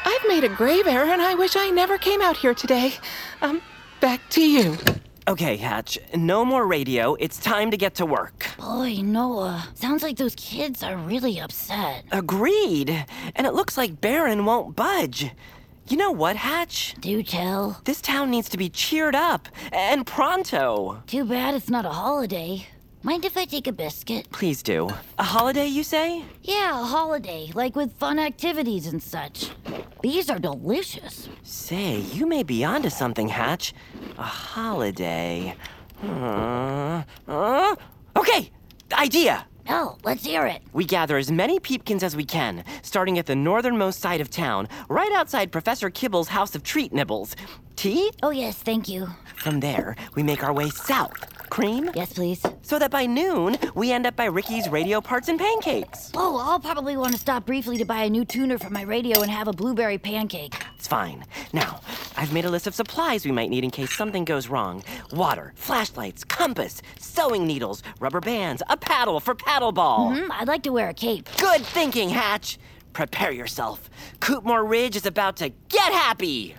I've 0.06 0.28
made 0.28 0.46
a 0.46 0.50
grave 0.50 0.88
error 0.88 1.06
and 1.12 1.22
I 1.22 1.36
wish 1.36 1.56
I 1.58 1.70
never 1.70 1.98
came 1.98 2.22
out 2.22 2.38
here 2.38 2.54
today. 2.54 2.94
Um, 3.42 3.62
back 4.00 4.22
to 4.32 4.42
you. 4.42 4.78
Okay, 5.26 5.56
Hatch, 5.56 5.98
no 6.14 6.44
more 6.44 6.68
radio. 6.68 7.16
It's 7.16 7.40
time 7.40 7.72
to 7.72 7.78
get 7.78 7.96
to 7.96 8.06
work. 8.06 8.46
Boy, 8.58 8.98
Noah, 9.02 9.70
sounds 9.74 10.04
like 10.04 10.18
those 10.18 10.36
kids 10.36 10.84
are 10.84 10.98
really 10.98 11.40
upset. 11.40 12.04
Agreed. 12.12 13.06
And 13.36 13.48
it 13.48 13.54
looks 13.54 13.78
like 13.78 14.02
Baron 14.02 14.44
won't 14.44 14.76
budge. 14.76 15.32
You 15.88 15.96
know 15.96 16.12
what, 16.12 16.36
Hatch? 16.36 16.96
Do 17.00 17.24
tell. 17.24 17.82
This 17.86 18.02
town 18.02 18.32
needs 18.32 18.50
to 18.50 18.58
be 18.58 18.70
cheered 18.70 19.16
up, 19.16 19.48
and 19.72 20.06
pronto. 20.06 21.02
Too 21.08 21.24
bad 21.24 21.56
it's 21.56 21.70
not 21.70 21.86
a 21.86 21.90
holiday. 21.90 22.68
Mind 23.06 23.26
if 23.26 23.36
I 23.36 23.44
take 23.44 23.68
a 23.68 23.74
biscuit? 23.74 24.30
Please 24.32 24.64
do. 24.64 24.88
A 25.20 25.24
holiday, 25.24 25.68
you 25.68 25.84
say? 25.84 26.24
Yeah, 26.42 26.82
a 26.82 26.86
holiday, 26.86 27.52
like 27.54 27.76
with 27.76 27.92
fun 27.98 28.18
activities 28.18 28.88
and 28.88 29.04
such. 29.04 29.50
These 30.02 30.30
are 30.30 30.40
delicious. 30.40 31.28
Say, 31.44 31.98
you 31.98 32.26
may 32.26 32.44
be 32.44 32.64
onto 32.64 32.90
something, 32.90 33.28
Hatch. 33.28 33.74
A 34.18 34.24
holiday. 34.24 35.54
Uh, 36.02 37.04
uh, 37.28 37.76
okay, 38.16 38.50
idea. 38.94 39.48
Oh, 39.68 39.98
let's 40.06 40.26
hear 40.26 40.46
it. 40.46 40.62
We 40.72 40.86
gather 40.86 41.18
as 41.18 41.30
many 41.30 41.60
peepkins 41.60 42.04
as 42.04 42.16
we 42.16 42.24
can, 42.24 42.64
starting 42.84 43.20
at 43.20 43.26
the 43.26 43.36
northernmost 43.36 44.00
side 44.00 44.22
of 44.22 44.30
town, 44.30 44.70
right 44.88 45.12
outside 45.12 45.52
Professor 45.52 45.90
Kibble's 45.90 46.30
house 46.30 46.56
of 46.56 46.64
treat 46.64 46.94
nibbles. 46.94 47.36
Tea? 47.84 48.12
Oh, 48.24 48.30
yes, 48.30 48.60
thank 48.60 48.88
you. 48.88 49.10
From 49.36 49.60
there, 49.60 49.98
we 50.16 50.24
make 50.24 50.42
our 50.42 50.54
way 50.54 50.70
south. 50.70 51.20
Cream? 51.50 51.90
Yes, 51.94 52.14
please. 52.14 52.42
So 52.62 52.80
that 52.80 52.92
by 52.92 53.06
noon, 53.06 53.58
we 53.76 53.92
end 53.92 54.06
up 54.06 54.16
by 54.16 54.24
Ricky's 54.24 54.70
radio 54.70 55.02
parts 55.02 55.28
and 55.28 55.38
pancakes. 55.38 56.10
Oh, 56.16 56.38
I'll 56.38 56.62
probably 56.62 56.96
want 56.96 57.12
to 57.12 57.20
stop 57.20 57.46
briefly 57.46 57.76
to 57.80 57.84
buy 57.84 58.04
a 58.04 58.10
new 58.10 58.24
tuner 58.24 58.58
for 58.58 58.70
my 58.70 58.84
radio 58.84 59.20
and 59.20 59.30
have 59.30 59.50
a 59.50 59.52
blueberry 59.52 59.98
pancake. 59.98 60.56
It's 60.78 60.88
fine. 60.88 61.26
Now, 61.52 61.82
I've 62.16 62.32
made 62.32 62.46
a 62.46 62.50
list 62.50 62.68
of 62.68 62.74
supplies 62.74 63.26
we 63.26 63.34
might 63.34 63.50
need 63.50 63.66
in 63.66 63.70
case 63.70 63.92
something 63.92 64.24
goes 64.24 64.48
wrong 64.48 64.82
water, 65.12 65.52
flashlights, 65.58 66.24
compass, 66.24 66.82
sewing 67.00 67.46
needles, 67.46 67.84
rubber 68.00 68.22
bands, 68.22 68.64
a 68.70 68.78
paddle 68.78 69.20
for 69.20 69.36
paddleball. 69.36 70.16
Mm-hmm. 70.16 70.32
I'd 70.32 70.48
like 70.48 70.64
to 70.64 70.72
wear 70.72 70.88
a 70.88 70.94
cape. 70.94 71.28
Good 71.38 71.66
thinking, 71.66 72.08
Hatch. 72.08 72.60
Prepare 72.94 73.34
yourself. 73.34 73.90
Coopmore 74.22 74.66
Ridge 74.66 74.96
is 74.96 75.06
about 75.06 75.36
to 75.38 75.50
get 75.68 75.92
happy. 75.92 76.56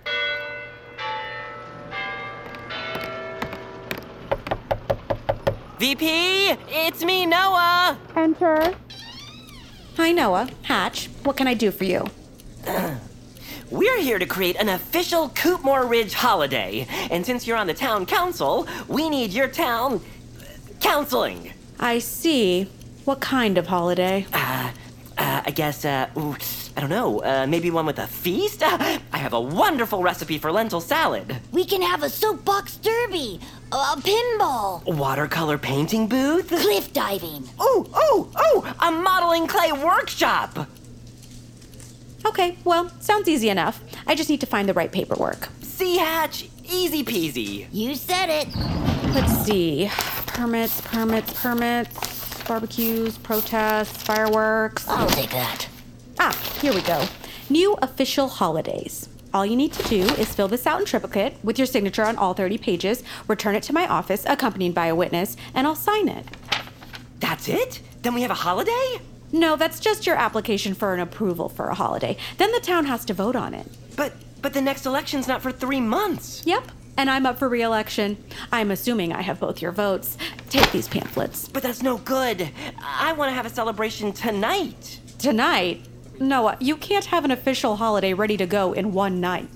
VP, 5.78 6.50
it's 6.68 7.04
me, 7.04 7.26
Noah. 7.26 7.98
Enter. 8.14 8.76
Hi, 9.96 10.12
Noah. 10.12 10.48
Hatch. 10.62 11.06
What 11.24 11.36
can 11.36 11.48
I 11.48 11.54
do 11.54 11.72
for 11.72 11.82
you? 11.82 12.06
We're 13.70 14.00
here 14.00 14.20
to 14.20 14.26
create 14.26 14.54
an 14.56 14.68
official 14.68 15.30
Coopmore 15.30 15.90
Ridge 15.90 16.14
holiday. 16.14 16.86
And 17.10 17.26
since 17.26 17.44
you're 17.44 17.56
on 17.56 17.66
the 17.66 17.74
town 17.74 18.06
council, 18.06 18.68
we 18.86 19.08
need 19.08 19.32
your 19.32 19.48
town 19.48 20.00
counseling. 20.80 21.52
I 21.80 21.98
see. 21.98 22.70
What 23.04 23.20
kind 23.20 23.58
of 23.58 23.66
holiday? 23.66 24.26
Uh, 24.32 24.70
uh, 25.18 25.42
I 25.44 25.50
guess, 25.50 25.84
uh, 25.84 26.08
ooh, 26.16 26.36
I 26.76 26.80
don't 26.80 26.90
know, 26.90 27.22
uh, 27.22 27.46
maybe 27.46 27.70
one 27.70 27.86
with 27.86 27.98
a 27.98 28.06
feast? 28.06 28.62
I 28.64 29.00
have 29.12 29.32
a 29.32 29.40
wonderful 29.40 30.02
recipe 30.02 30.38
for 30.38 30.50
lentil 30.50 30.80
salad. 30.80 31.36
We 31.52 31.64
can 31.64 31.82
have 31.82 32.02
a 32.02 32.08
soapbox 32.08 32.76
derby, 32.78 33.40
a 33.72 33.96
pinball, 34.00 34.84
Watercolor 34.84 35.58
painting 35.58 36.06
booth? 36.06 36.48
cliff 36.48 36.92
diving. 36.92 37.48
Oh, 37.58 37.86
oh, 37.94 38.30
oh, 38.36 38.74
a 38.86 38.90
modeling 38.90 39.46
clay 39.46 39.72
workshop. 39.72 40.68
Okay, 42.26 42.56
well, 42.64 42.88
sounds 43.00 43.28
easy 43.28 43.48
enough. 43.50 43.80
I 44.06 44.14
just 44.14 44.30
need 44.30 44.40
to 44.40 44.46
find 44.46 44.68
the 44.68 44.72
right 44.74 44.90
paperwork. 44.90 45.48
See, 45.62 45.98
Hatch, 45.98 46.48
easy 46.64 47.04
peasy. 47.04 47.66
You 47.72 47.94
said 47.94 48.30
it. 48.30 48.48
Let's 49.14 49.44
see. 49.44 49.90
Permits, 50.26 50.80
permits, 50.80 51.40
permits, 51.42 52.42
barbecues, 52.44 53.18
protests, 53.18 54.02
fireworks. 54.02 54.88
I'll 54.88 55.08
take 55.08 55.30
that. 55.30 55.68
Ah, 56.18 56.32
here 56.60 56.72
we 56.72 56.80
go. 56.82 57.06
New 57.50 57.74
official 57.82 58.28
holidays. 58.28 59.08
All 59.34 59.44
you 59.44 59.56
need 59.56 59.72
to 59.72 59.88
do 59.88 60.02
is 60.14 60.32
fill 60.32 60.46
this 60.46 60.64
out 60.64 60.78
in 60.78 60.86
triplicate 60.86 61.34
with 61.42 61.58
your 61.58 61.66
signature 61.66 62.04
on 62.04 62.14
all 62.16 62.34
30 62.34 62.56
pages, 62.56 63.02
return 63.26 63.56
it 63.56 63.64
to 63.64 63.72
my 63.72 63.84
office 63.88 64.24
accompanied 64.26 64.74
by 64.74 64.86
a 64.86 64.94
witness, 64.94 65.36
and 65.54 65.66
I'll 65.66 65.74
sign 65.74 66.08
it. 66.08 66.24
That's 67.18 67.48
it? 67.48 67.82
Then 68.02 68.14
we 68.14 68.22
have 68.22 68.30
a 68.30 68.34
holiday? 68.34 69.00
No, 69.32 69.56
that's 69.56 69.80
just 69.80 70.06
your 70.06 70.14
application 70.14 70.72
for 70.72 70.94
an 70.94 71.00
approval 71.00 71.48
for 71.48 71.66
a 71.66 71.74
holiday. 71.74 72.16
Then 72.38 72.52
the 72.52 72.60
town 72.60 72.84
has 72.84 73.04
to 73.06 73.14
vote 73.14 73.34
on 73.34 73.54
it. 73.54 73.66
But 73.96 74.12
but 74.40 74.52
the 74.52 74.60
next 74.60 74.86
election's 74.86 75.26
not 75.26 75.42
for 75.42 75.50
three 75.50 75.80
months. 75.80 76.42
Yep. 76.46 76.70
And 76.96 77.10
I'm 77.10 77.26
up 77.26 77.40
for 77.40 77.48
re-election. 77.48 78.22
I'm 78.52 78.70
assuming 78.70 79.12
I 79.12 79.22
have 79.22 79.40
both 79.40 79.60
your 79.60 79.72
votes. 79.72 80.16
Take 80.48 80.70
these 80.70 80.86
pamphlets. 80.86 81.48
But 81.48 81.64
that's 81.64 81.82
no 81.82 81.98
good. 81.98 82.50
I 82.80 83.14
want 83.14 83.30
to 83.30 83.34
have 83.34 83.46
a 83.46 83.50
celebration 83.50 84.12
tonight. 84.12 85.00
Tonight? 85.18 85.88
Noah, 86.20 86.56
you 86.60 86.76
can't 86.76 87.06
have 87.06 87.24
an 87.24 87.30
official 87.30 87.76
holiday 87.76 88.14
ready 88.14 88.36
to 88.36 88.46
go 88.46 88.72
in 88.72 88.92
one 88.92 89.20
night. 89.20 89.48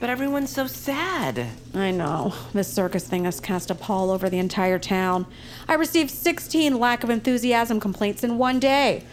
But 0.00 0.10
everyone's 0.10 0.50
so 0.50 0.66
sad. 0.66 1.46
I 1.74 1.92
know. 1.92 2.34
This 2.52 2.72
circus 2.72 3.06
thing 3.06 3.24
has 3.24 3.40
cast 3.40 3.70
a 3.70 3.74
pall 3.74 4.10
over 4.10 4.28
the 4.28 4.38
entire 4.38 4.78
town. 4.78 5.26
I 5.68 5.74
received 5.74 6.10
16 6.10 6.78
lack 6.78 7.04
of 7.04 7.10
enthusiasm 7.10 7.78
complaints 7.78 8.24
in 8.24 8.36
one 8.36 8.58
day. 8.58 9.04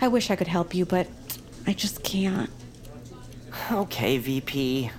I 0.00 0.08
wish 0.08 0.30
I 0.30 0.36
could 0.36 0.46
help 0.46 0.74
you, 0.74 0.84
but 0.84 1.08
I 1.66 1.72
just 1.72 2.04
can't. 2.04 2.50
Okay, 3.72 4.18
VP. 4.18 4.90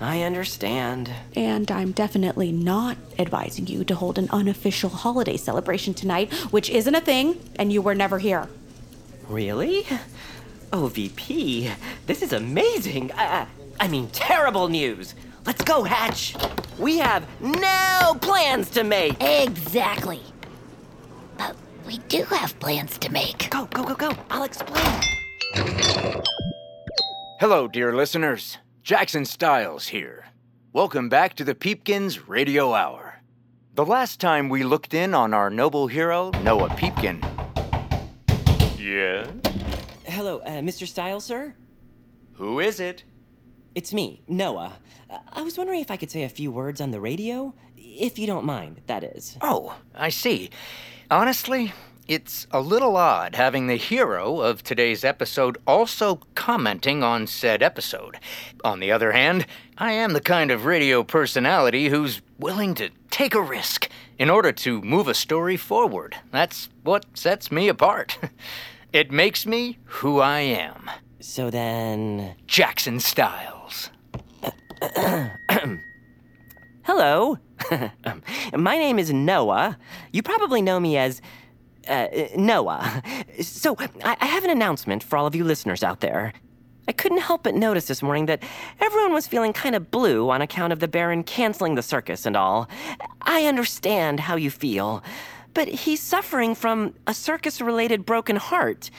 I 0.00 0.22
understand. 0.22 1.10
And 1.36 1.70
I'm 1.70 1.92
definitely 1.92 2.50
not 2.50 2.96
advising 3.18 3.66
you 3.66 3.84
to 3.84 3.94
hold 3.94 4.18
an 4.18 4.28
unofficial 4.30 4.90
holiday 4.90 5.36
celebration 5.36 5.94
tonight, 5.94 6.32
which 6.50 6.68
isn't 6.68 6.94
a 6.94 7.00
thing, 7.00 7.38
and 7.56 7.72
you 7.72 7.80
were 7.80 7.94
never 7.94 8.18
here. 8.18 8.48
Really? 9.28 9.86
Oh, 10.72 10.86
VP, 10.86 11.68
this 12.06 12.22
is 12.22 12.32
amazing. 12.32 13.10
I, 13.16 13.46
I 13.80 13.88
mean, 13.88 14.08
terrible 14.12 14.68
news. 14.68 15.14
Let's 15.44 15.64
go, 15.64 15.82
Hatch. 15.82 16.36
We 16.78 16.98
have 16.98 17.26
no 17.40 18.16
plans 18.20 18.70
to 18.70 18.84
make. 18.84 19.20
Exactly. 19.20 20.22
But 21.36 21.56
we 21.86 21.98
do 22.08 22.22
have 22.24 22.56
plans 22.60 22.98
to 22.98 23.10
make. 23.10 23.50
Go, 23.50 23.66
go, 23.66 23.82
go, 23.82 23.94
go. 23.94 24.12
I'll 24.30 24.44
explain. 24.44 25.02
Hello, 27.40 27.66
dear 27.66 27.92
listeners. 27.92 28.58
Jackson 28.84 29.24
Styles 29.24 29.88
here. 29.88 30.26
Welcome 30.72 31.08
back 31.08 31.34
to 31.34 31.44
the 31.44 31.54
Peepkins 31.54 32.28
Radio 32.28 32.74
Hour. 32.74 33.22
The 33.74 33.84
last 33.84 34.20
time 34.20 34.48
we 34.48 34.62
looked 34.62 34.94
in 34.94 35.14
on 35.14 35.34
our 35.34 35.50
noble 35.50 35.88
hero, 35.88 36.30
Noah 36.42 36.68
Peepkin. 36.70 37.20
Yeah? 38.78 39.26
Hello, 40.10 40.40
uh, 40.40 40.58
Mr. 40.58 40.88
Styles, 40.88 41.24
sir? 41.24 41.54
Who 42.32 42.58
is 42.58 42.80
it? 42.80 43.04
It's 43.76 43.92
me, 43.92 44.22
Noah. 44.26 44.72
Uh, 45.08 45.18
I 45.32 45.42
was 45.42 45.56
wondering 45.56 45.80
if 45.80 45.90
I 45.90 45.96
could 45.96 46.10
say 46.10 46.24
a 46.24 46.28
few 46.28 46.50
words 46.50 46.80
on 46.80 46.90
the 46.90 47.00
radio. 47.00 47.54
If 47.76 48.18
you 48.18 48.26
don't 48.26 48.44
mind, 48.44 48.80
that 48.88 49.04
is. 49.04 49.38
Oh, 49.40 49.76
I 49.94 50.08
see. 50.08 50.50
Honestly, 51.12 51.72
it's 52.08 52.48
a 52.50 52.60
little 52.60 52.96
odd 52.96 53.36
having 53.36 53.68
the 53.68 53.76
hero 53.76 54.40
of 54.40 54.64
today's 54.64 55.04
episode 55.04 55.58
also 55.64 56.22
commenting 56.34 57.04
on 57.04 57.28
said 57.28 57.62
episode. 57.62 58.18
On 58.64 58.80
the 58.80 58.90
other 58.90 59.12
hand, 59.12 59.46
I 59.78 59.92
am 59.92 60.12
the 60.12 60.20
kind 60.20 60.50
of 60.50 60.64
radio 60.64 61.04
personality 61.04 61.88
who's 61.88 62.20
willing 62.36 62.74
to 62.74 62.90
take 63.10 63.36
a 63.36 63.40
risk 63.40 63.88
in 64.18 64.28
order 64.28 64.50
to 64.50 64.82
move 64.82 65.06
a 65.06 65.14
story 65.14 65.56
forward. 65.56 66.16
That's 66.32 66.68
what 66.82 67.06
sets 67.14 67.52
me 67.52 67.68
apart. 67.68 68.18
It 68.92 69.12
makes 69.12 69.46
me 69.46 69.78
who 69.84 70.18
I 70.18 70.40
am. 70.40 70.90
So 71.20 71.48
then. 71.48 72.34
Jackson 72.46 72.98
Styles. 72.98 73.90
Hello. 76.82 77.38
My 78.52 78.76
name 78.76 78.98
is 78.98 79.12
Noah. 79.12 79.78
You 80.12 80.22
probably 80.24 80.60
know 80.60 80.80
me 80.80 80.96
as. 80.96 81.22
Uh, 81.86 82.08
Noah. 82.36 83.02
So, 83.40 83.76
I, 84.04 84.16
I 84.20 84.26
have 84.26 84.44
an 84.44 84.50
announcement 84.50 85.02
for 85.02 85.16
all 85.16 85.26
of 85.26 85.34
you 85.34 85.44
listeners 85.44 85.82
out 85.82 86.00
there. 86.00 86.32
I 86.88 86.92
couldn't 86.92 87.18
help 87.18 87.44
but 87.44 87.54
notice 87.54 87.86
this 87.86 88.02
morning 88.02 88.26
that 88.26 88.42
everyone 88.80 89.12
was 89.12 89.26
feeling 89.28 89.52
kind 89.52 89.76
of 89.76 89.90
blue 89.90 90.28
on 90.30 90.42
account 90.42 90.72
of 90.72 90.80
the 90.80 90.88
Baron 90.88 91.22
canceling 91.22 91.76
the 91.76 91.82
circus 91.82 92.26
and 92.26 92.36
all. 92.36 92.68
I 93.22 93.46
understand 93.46 94.20
how 94.20 94.34
you 94.36 94.50
feel, 94.50 95.02
but 95.54 95.68
he's 95.68 96.00
suffering 96.00 96.54
from 96.54 96.94
a 97.06 97.14
circus 97.14 97.60
related 97.60 98.06
broken 98.06 98.36
heart. 98.36 98.90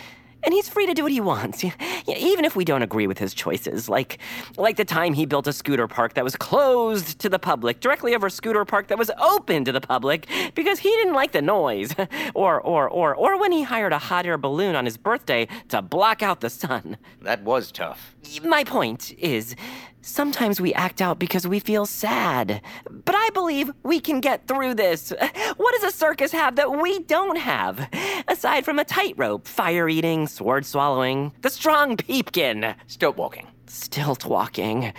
And 0.44 0.54
he's 0.54 0.68
free 0.68 0.88
to 0.88 0.94
do 0.94 1.04
what 1.04 1.12
he 1.12 1.22
wants, 1.22 1.64
even 2.08 2.46
if 2.46 2.56
we 2.56 2.66
don't 2.66 2.82
agree 2.82 3.06
with 3.06 3.20
his 3.20 3.34
choices. 3.34 3.88
Like, 3.88 4.18
like 4.58 4.76
the 4.76 4.86
time 4.86 5.14
he 5.14 5.26
built 5.26 5.46
a 5.46 5.54
scooter 5.54 5.88
park 5.88 6.16
that 6.16 6.24
was 6.24 6.36
closed 6.36 7.20
to 7.20 7.30
the 7.30 7.38
public, 7.38 7.80
directly 7.80 8.16
over 8.16 8.28
a 8.28 8.32
scooter 8.32 8.66
park 8.66 8.88
that 8.88 8.98
was 8.98 9.12
open 9.20 9.66
to 9.66 9.72
the 9.72 9.82
public 9.82 10.28
because 10.56 10.80
he 10.80 10.90
didn't 10.90 11.14
like 11.14 11.32
the 11.32 11.44
noise. 11.44 11.94
or, 12.34 12.60
or, 12.60 12.90
or, 12.90 13.16
or 13.16 13.40
when 13.40 13.52
he 13.52 13.62
hired 13.62 13.94
a 13.94 14.00
hot 14.00 14.26
air 14.26 14.38
balloon 14.38 14.76
on 14.76 14.86
his 14.86 14.98
birthday 14.98 15.48
to 15.70 15.82
block 15.82 16.24
out 16.24 16.42
the 16.42 16.50
sun. 16.50 16.98
That 17.22 17.44
was 17.44 17.72
tough. 17.72 18.16
My 18.44 18.64
point 18.64 19.14
is, 19.20 19.56
Sometimes 20.04 20.60
we 20.60 20.74
act 20.74 21.02
out 21.02 21.20
because 21.20 21.48
we 21.48 21.60
feel 21.60 21.86
sad. 21.86 22.62
But 22.90 23.16
I 23.16 23.30
believe 23.34 23.72
we 23.84 24.00
can 24.00 24.20
get 24.20 24.48
through 24.48 24.76
this. 24.76 25.14
What 25.58 25.80
does 25.80 25.94
a 25.94 25.96
circus 25.96 26.32
have 26.32 26.56
that 26.56 26.82
we 26.82 27.00
don't 27.00 27.38
have? 27.38 27.88
Aside 28.28 28.66
from 28.66 28.80
a 28.80 28.84
tightrope, 28.84 29.48
fire 29.48 29.88
eating, 29.88 30.28
sword 30.28 30.66
swallowing, 30.66 31.34
the 31.42 31.50
strong 31.50 31.98
peepkin. 31.98 32.76
Stilt 32.88 33.18
walking. 33.18 33.48
Stilt 33.68 34.26
walking. 34.26 34.92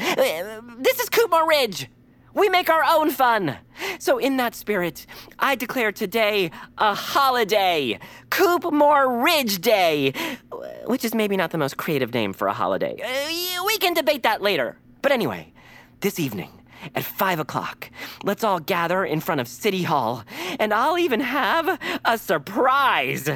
This 0.78 1.00
is 1.00 1.08
Coopmore 1.10 1.48
Ridge. 1.48 1.88
We 2.34 2.48
make 2.48 2.70
our 2.70 2.84
own 2.88 3.10
fun. 3.10 3.58
So, 3.98 4.18
in 4.18 4.36
that 4.38 4.54
spirit, 4.54 5.06
I 5.38 5.54
declare 5.54 5.92
today 5.92 6.50
a 6.78 6.94
holiday 6.94 7.98
Coopmore 8.30 9.22
Ridge 9.24 9.60
Day, 9.60 10.12
which 10.86 11.04
is 11.04 11.14
maybe 11.14 11.36
not 11.36 11.50
the 11.50 11.58
most 11.58 11.76
creative 11.76 12.14
name 12.14 12.32
for 12.32 12.46
a 12.48 12.52
holiday. 12.54 12.96
Uh, 13.02 13.64
we 13.66 13.76
can 13.78 13.94
debate 13.94 14.22
that 14.22 14.40
later. 14.40 14.78
But 15.02 15.12
anyway, 15.12 15.52
this 16.00 16.18
evening 16.20 16.50
at 16.94 17.04
5 17.04 17.40
o'clock, 17.40 17.90
let's 18.22 18.44
all 18.44 18.60
gather 18.60 19.04
in 19.04 19.20
front 19.20 19.40
of 19.40 19.48
City 19.48 19.82
Hall, 19.82 20.24
and 20.58 20.72
I'll 20.72 20.98
even 20.98 21.20
have 21.20 21.78
a 22.04 22.16
surprise. 22.16 23.28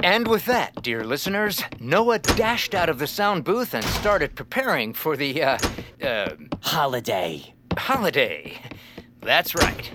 And 0.00 0.26
with 0.26 0.46
that, 0.46 0.82
dear 0.82 1.04
listeners, 1.04 1.62
Noah 1.80 2.18
dashed 2.18 2.74
out 2.74 2.88
of 2.88 2.98
the 2.98 3.06
sound 3.06 3.44
booth 3.44 3.74
and 3.74 3.84
started 3.84 4.34
preparing 4.34 4.92
for 4.92 5.16
the, 5.16 5.42
uh, 5.42 5.58
uh, 6.02 6.30
holiday. 6.62 7.54
Holiday. 7.76 8.58
That's 9.22 9.54
right. 9.54 9.90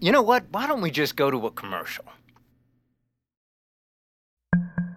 You 0.00 0.12
know 0.12 0.22
what? 0.22 0.44
Why 0.50 0.66
don't 0.66 0.80
we 0.80 0.90
just 0.90 1.16
go 1.16 1.30
to 1.30 1.46
a 1.46 1.50
commercial? 1.50 2.04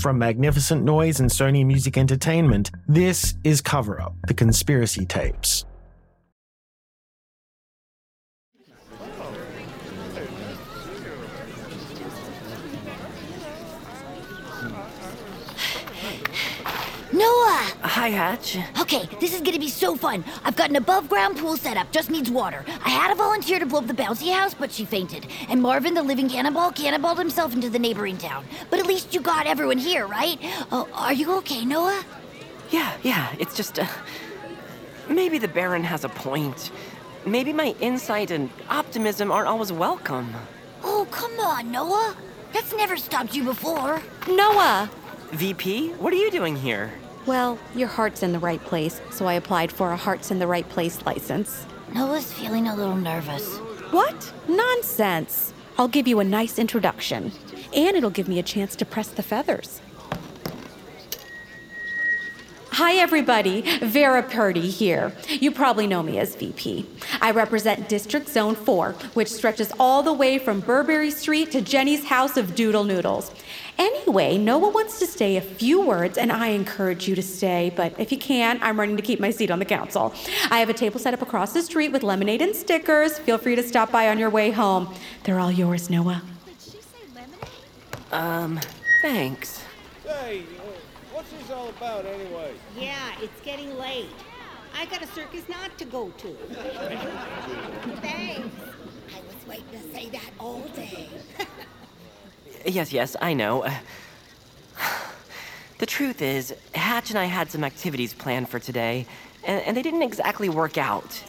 From 0.00 0.18
Magnificent 0.18 0.84
Noise 0.84 1.20
and 1.20 1.30
Sony 1.30 1.64
Music 1.64 1.96
Entertainment, 1.96 2.70
this 2.88 3.34
is 3.44 3.60
Cover 3.60 4.00
Up 4.00 4.14
The 4.26 4.34
Conspiracy 4.34 5.06
Tapes. 5.06 5.65
Noah! 17.16 17.72
Hi, 17.80 18.08
Hatch. 18.10 18.58
Okay, 18.78 19.08
this 19.20 19.32
is 19.32 19.40
gonna 19.40 19.58
be 19.58 19.70
so 19.70 19.96
fun. 19.96 20.22
I've 20.44 20.54
got 20.54 20.68
an 20.68 20.76
above 20.76 21.08
ground 21.08 21.38
pool 21.38 21.56
set 21.56 21.78
up, 21.78 21.90
just 21.90 22.10
needs 22.10 22.30
water. 22.30 22.62
I 22.84 22.90
had 22.90 23.10
a 23.10 23.14
volunteer 23.14 23.58
to 23.58 23.64
blow 23.64 23.78
up 23.78 23.86
the 23.86 23.94
bouncy 23.94 24.30
house, 24.30 24.52
but 24.52 24.70
she 24.70 24.84
fainted. 24.84 25.26
And 25.48 25.62
Marvin, 25.62 25.94
the 25.94 26.02
living 26.02 26.28
cannonball, 26.28 26.72
cannonballed 26.72 27.16
himself 27.16 27.54
into 27.54 27.70
the 27.70 27.78
neighboring 27.78 28.18
town. 28.18 28.44
But 28.68 28.80
at 28.80 28.86
least 28.86 29.14
you 29.14 29.22
got 29.22 29.46
everyone 29.46 29.78
here, 29.78 30.06
right? 30.06 30.38
Oh, 30.70 30.90
are 30.92 31.14
you 31.14 31.32
okay, 31.36 31.64
Noah? 31.64 32.04
Yeah, 32.70 32.92
yeah, 33.02 33.34
it's 33.38 33.56
just, 33.56 33.78
uh, 33.78 33.86
maybe 35.08 35.38
the 35.38 35.48
Baron 35.48 35.84
has 35.84 36.04
a 36.04 36.10
point. 36.10 36.70
Maybe 37.24 37.54
my 37.54 37.74
insight 37.80 38.30
and 38.30 38.50
optimism 38.68 39.32
aren't 39.32 39.48
always 39.48 39.72
welcome. 39.72 40.34
Oh, 40.84 41.08
come 41.10 41.40
on, 41.40 41.70
Noah. 41.70 42.14
That's 42.52 42.76
never 42.76 42.98
stopped 42.98 43.34
you 43.34 43.42
before. 43.42 44.02
Noah! 44.28 44.90
VP, 45.32 45.92
what 45.94 46.12
are 46.12 46.16
you 46.16 46.30
doing 46.30 46.54
here? 46.54 46.92
Well, 47.26 47.58
your 47.74 47.88
heart's 47.88 48.22
in 48.22 48.30
the 48.30 48.38
right 48.38 48.62
place, 48.62 49.00
so 49.10 49.26
I 49.26 49.34
applied 49.34 49.72
for 49.72 49.90
a 49.90 49.96
Hearts 49.96 50.30
in 50.30 50.38
the 50.38 50.46
Right 50.46 50.68
Place 50.68 51.04
license. 51.04 51.66
Noah's 51.92 52.32
feeling 52.32 52.68
a 52.68 52.76
little 52.76 52.94
nervous. 52.94 53.58
What? 53.90 54.32
Nonsense. 54.46 55.52
I'll 55.76 55.88
give 55.88 56.06
you 56.06 56.20
a 56.20 56.24
nice 56.24 56.56
introduction, 56.56 57.32
and 57.74 57.96
it'll 57.96 58.10
give 58.10 58.28
me 58.28 58.38
a 58.38 58.44
chance 58.44 58.76
to 58.76 58.84
press 58.84 59.08
the 59.08 59.24
feathers. 59.24 59.80
Hi, 62.76 62.96
everybody. 62.96 63.62
Vera 63.78 64.22
Purdy 64.22 64.68
here. 64.68 65.10
You 65.30 65.50
probably 65.50 65.86
know 65.86 66.02
me 66.02 66.18
as 66.18 66.36
VP. 66.36 66.84
I 67.22 67.30
represent 67.30 67.88
District 67.88 68.28
Zone 68.28 68.54
4, 68.54 68.92
which 69.14 69.28
stretches 69.28 69.72
all 69.80 70.02
the 70.02 70.12
way 70.12 70.38
from 70.38 70.60
Burberry 70.60 71.10
Street 71.10 71.50
to 71.52 71.62
Jenny's 71.62 72.04
House 72.04 72.36
of 72.36 72.54
Doodle 72.54 72.84
Noodles. 72.84 73.32
Anyway, 73.78 74.36
Noah 74.36 74.68
wants 74.68 74.98
to 74.98 75.06
say 75.06 75.38
a 75.38 75.40
few 75.40 75.80
words, 75.80 76.18
and 76.18 76.30
I 76.30 76.48
encourage 76.48 77.08
you 77.08 77.14
to 77.14 77.22
stay, 77.22 77.72
but 77.74 77.98
if 77.98 78.12
you 78.12 78.18
can't, 78.18 78.62
I'm 78.62 78.78
running 78.78 78.98
to 78.98 79.02
keep 79.02 79.20
my 79.20 79.30
seat 79.30 79.50
on 79.50 79.58
the 79.58 79.64
council. 79.64 80.12
I 80.50 80.58
have 80.58 80.68
a 80.68 80.74
table 80.74 81.00
set 81.00 81.14
up 81.14 81.22
across 81.22 81.54
the 81.54 81.62
street 81.62 81.92
with 81.92 82.02
lemonade 82.02 82.42
and 82.42 82.54
stickers. 82.54 83.18
Feel 83.18 83.38
free 83.38 83.56
to 83.56 83.62
stop 83.62 83.90
by 83.90 84.10
on 84.10 84.18
your 84.18 84.28
way 84.28 84.50
home. 84.50 84.92
They're 85.24 85.40
all 85.40 85.50
yours, 85.50 85.88
Noah. 85.88 86.20
Um, 88.12 88.60
thanks. 89.00 89.62
Hey, 90.06 90.42
what's 91.46 91.48
this 91.48 91.56
all 91.56 91.68
about 91.68 92.06
anyway? 92.06 92.54
Yeah, 92.76 93.14
it's 93.20 93.40
getting 93.42 93.76
late. 93.78 94.08
I 94.78 94.86
got 94.86 95.02
a 95.02 95.06
circus 95.08 95.48
not 95.48 95.76
to 95.78 95.84
go 95.84 96.10
to. 96.10 96.28
Thanks. 98.02 98.48
I 99.14 99.20
was 99.20 99.46
waiting 99.46 99.70
to 99.72 99.94
say 99.94 100.08
that 100.10 100.30
all 100.38 100.60
day. 100.74 101.08
Yes, 102.64 102.92
yes, 102.92 103.14
I 103.22 103.32
know. 103.32 103.62
Uh, 103.62 103.74
The 105.78 105.86
truth 105.86 106.20
is, 106.20 106.54
Hatch 106.74 107.10
and 107.10 107.18
I 107.18 107.26
had 107.26 107.50
some 107.50 107.62
activities 107.62 108.12
planned 108.12 108.48
for 108.48 108.58
today, 108.58 109.06
and, 109.44 109.62
and 109.62 109.76
they 109.76 109.82
didn't 109.82 110.02
exactly 110.02 110.48
work 110.48 110.78
out. 110.78 111.22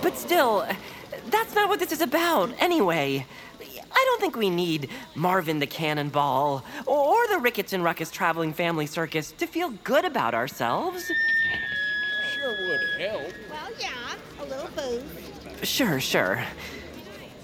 But 0.00 0.16
still, 0.16 0.66
that's 1.26 1.54
not 1.54 1.68
what 1.68 1.78
this 1.78 1.92
is 1.92 2.00
about, 2.00 2.50
anyway. 2.58 3.26
I 4.02 4.04
don't 4.04 4.20
think 4.20 4.34
we 4.34 4.50
need 4.50 4.90
Marvin 5.14 5.60
the 5.60 5.66
Cannonball 5.66 6.64
or 6.86 7.28
the 7.28 7.38
Ricketts 7.38 7.72
and 7.72 7.84
Ruckus 7.84 8.10
Traveling 8.10 8.52
Family 8.52 8.86
Circus 8.86 9.30
to 9.30 9.46
feel 9.46 9.70
good 9.84 10.04
about 10.04 10.34
ourselves. 10.34 11.08
Sure 12.34 12.50
would 12.50 13.00
help. 13.00 13.32
Well, 13.48 13.70
yeah, 13.78 14.16
a 14.40 14.44
little 14.44 14.68
booze. 14.74 15.68
Sure, 15.68 16.00
sure. 16.00 16.42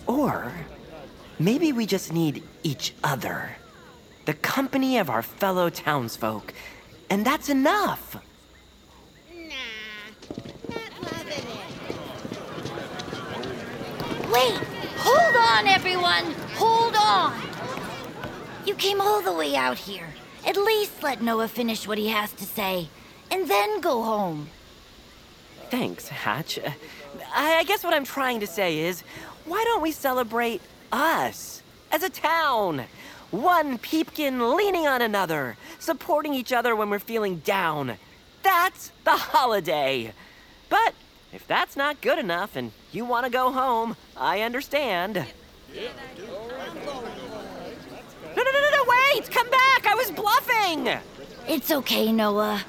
Or 0.08 0.52
maybe 1.38 1.72
we 1.72 1.86
just 1.86 2.12
need 2.12 2.42
each 2.64 2.92
other. 3.04 3.54
The 4.24 4.34
company 4.34 4.98
of 4.98 5.08
our 5.08 5.22
fellow 5.22 5.70
townsfolk. 5.70 6.52
And 7.08 7.24
that's 7.24 7.48
enough. 7.48 8.16
Nah. 9.32 9.54
Wait! 14.32 14.60
Hold 14.98 15.36
on, 15.36 15.68
everyone! 15.68 16.34
On! 16.98 17.32
You 18.66 18.74
came 18.74 19.00
all 19.00 19.22
the 19.22 19.32
way 19.32 19.56
out 19.56 19.78
here. 19.78 20.08
At 20.46 20.56
least 20.56 21.02
let 21.02 21.22
Noah 21.22 21.48
finish 21.48 21.86
what 21.86 21.98
he 21.98 22.08
has 22.08 22.32
to 22.32 22.44
say, 22.44 22.88
and 23.30 23.48
then 23.48 23.80
go 23.80 24.02
home. 24.02 24.48
Thanks, 25.70 26.08
Hatch. 26.08 26.58
Uh, 26.58 26.70
I 27.34 27.58
I 27.58 27.64
guess 27.64 27.84
what 27.84 27.94
I'm 27.94 28.04
trying 28.04 28.40
to 28.40 28.46
say 28.46 28.78
is 28.78 29.02
why 29.44 29.62
don't 29.64 29.82
we 29.82 29.92
celebrate 29.92 30.60
us 30.92 31.62
as 31.90 32.02
a 32.02 32.10
town? 32.10 32.84
One 33.30 33.78
peepkin 33.78 34.56
leaning 34.56 34.86
on 34.86 35.02
another, 35.02 35.56
supporting 35.78 36.34
each 36.34 36.52
other 36.52 36.74
when 36.74 36.88
we're 36.88 36.98
feeling 36.98 37.38
down. 37.38 37.98
That's 38.42 38.90
the 39.04 39.16
holiday. 39.16 40.12
But 40.68 40.94
if 41.32 41.46
that's 41.46 41.76
not 41.76 42.00
good 42.00 42.18
enough 42.18 42.56
and 42.56 42.72
you 42.92 43.04
want 43.04 43.26
to 43.26 43.30
go 43.30 43.52
home, 43.52 43.96
I 44.16 44.40
understand. 44.40 45.26
No, 45.74 45.82
no, 48.36 48.42
no, 48.42 48.42
no, 48.42 48.70
no, 48.70 48.84
wait! 48.86 49.30
Come 49.30 49.50
back! 49.50 49.86
I 49.86 49.94
was 49.94 50.10
bluffing! 50.10 50.98
It's 51.46 51.70
okay, 51.70 52.10
Noah. 52.10 52.64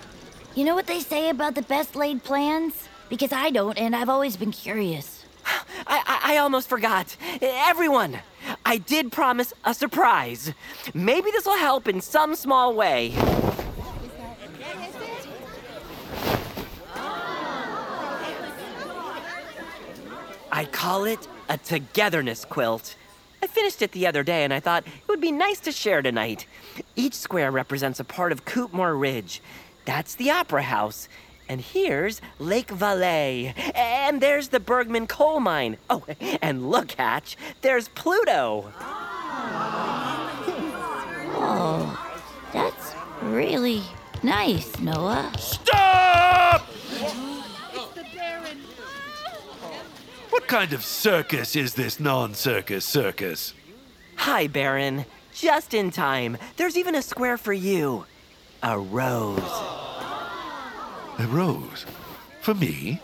You 0.53 0.65
know 0.65 0.75
what 0.75 0.87
they 0.87 0.99
say 0.99 1.29
about 1.29 1.55
the 1.55 1.61
best 1.61 1.95
laid 1.95 2.23
plans? 2.23 2.89
Because 3.07 3.31
I 3.31 3.51
don't, 3.51 3.77
and 3.77 3.95
I've 3.95 4.09
always 4.09 4.35
been 4.35 4.51
curious. 4.51 5.23
I, 5.45 5.61
I, 5.87 6.33
I 6.33 6.37
almost 6.37 6.67
forgot. 6.67 7.15
Everyone, 7.41 8.19
I 8.65 8.77
did 8.77 9.13
promise 9.13 9.53
a 9.63 9.73
surprise. 9.73 10.53
Maybe 10.93 11.31
this 11.31 11.45
will 11.45 11.57
help 11.57 11.87
in 11.87 12.01
some 12.01 12.35
small 12.35 12.73
way. 12.73 13.13
I 20.51 20.65
call 20.65 21.05
it 21.05 21.25
a 21.49 21.57
togetherness 21.57 22.45
quilt. 22.45 22.95
I 23.41 23.47
finished 23.47 23.81
it 23.81 23.91
the 23.91 24.07
other 24.07 24.23
day 24.23 24.43
and 24.43 24.53
I 24.53 24.59
thought 24.59 24.85
it 24.85 25.07
would 25.07 25.19
be 25.19 25.31
nice 25.31 25.59
to 25.61 25.71
share 25.71 26.01
tonight. 26.01 26.45
Each 26.95 27.15
square 27.15 27.51
represents 27.51 27.99
a 27.99 28.03
part 28.03 28.31
of 28.31 28.45
Coopmore 28.45 28.99
Ridge. 28.99 29.41
That's 29.85 30.15
the 30.15 30.29
Opera 30.31 30.61
House. 30.63 31.09
And 31.47 31.59
here's 31.59 32.21
Lake 32.37 32.69
Valais. 32.69 33.55
And 33.73 34.21
there's 34.21 34.49
the 34.49 34.59
Bergman 34.59 35.07
coal 35.07 35.39
mine. 35.39 35.77
Oh, 35.89 36.05
and 36.41 36.69
look, 36.69 36.91
Hatch, 36.91 37.35
there's 37.61 37.87
Pluto. 37.87 38.71
Oh, 41.41 42.15
that's 42.53 42.93
really 43.23 43.81
nice, 44.21 44.79
Noah. 44.79 45.31
Stop! 45.39 46.61
What 50.29 50.38
kind 50.49 50.73
of 50.73 50.83
circus 50.83 51.55
is 51.55 51.75
this 51.75 51.99
non 51.99 52.33
circus 52.33 52.83
circus? 52.83 53.53
Hi, 54.15 54.47
Baron. 54.47 55.05
Just 55.31 55.75
in 55.75 55.91
time. 55.91 56.37
There's 56.57 56.75
even 56.75 56.95
a 56.95 57.03
square 57.03 57.37
for 57.37 57.53
you. 57.53 58.05
A 58.63 58.77
rose. 58.79 59.37
A 61.19 61.27
rose? 61.27 61.85
For 62.41 62.55
me? 62.55 62.99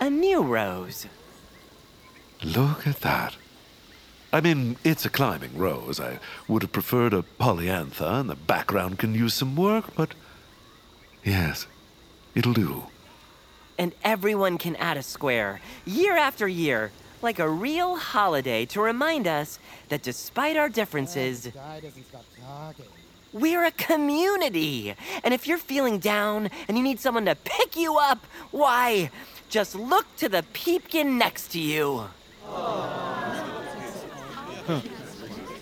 A 0.00 0.10
new 0.10 0.42
rose. 0.42 1.06
Look 2.42 2.88
at 2.88 3.02
that. 3.02 3.36
I 4.32 4.40
mean, 4.40 4.78
it's 4.82 5.06
a 5.06 5.10
climbing 5.10 5.56
rose. 5.56 6.00
I 6.00 6.18
would 6.48 6.62
have 6.62 6.72
preferred 6.72 7.14
a 7.14 7.24
polyantha, 7.38 8.20
and 8.20 8.28
the 8.28 8.34
background 8.34 8.98
can 8.98 9.14
use 9.14 9.34
some 9.34 9.54
work, 9.54 9.94
but. 9.94 10.12
Yes, 11.22 11.68
it'll 12.34 12.52
do. 12.52 12.88
And 13.78 13.94
everyone 14.02 14.58
can 14.58 14.76
add 14.76 14.96
a 14.96 15.02
square, 15.02 15.60
year 15.86 16.16
after 16.16 16.48
year, 16.48 16.90
like 17.22 17.38
a 17.38 17.48
real 17.48 17.96
holiday 17.96 18.64
to 18.66 18.80
remind 18.80 19.26
us 19.26 19.58
that 19.88 20.02
despite 20.02 20.56
our 20.56 20.68
differences, 20.68 21.48
we're 23.32 23.64
a 23.64 23.70
community. 23.70 24.94
And 25.22 25.32
if 25.32 25.46
you're 25.46 25.58
feeling 25.58 25.98
down 25.98 26.50
and 26.66 26.76
you 26.76 26.82
need 26.82 27.00
someone 27.00 27.24
to 27.26 27.36
pick 27.36 27.76
you 27.76 27.98
up, 27.98 28.24
why, 28.50 29.10
just 29.48 29.74
look 29.74 30.06
to 30.16 30.28
the 30.28 30.44
peepkin 30.52 31.18
next 31.18 31.48
to 31.52 31.60
you. 31.60 32.08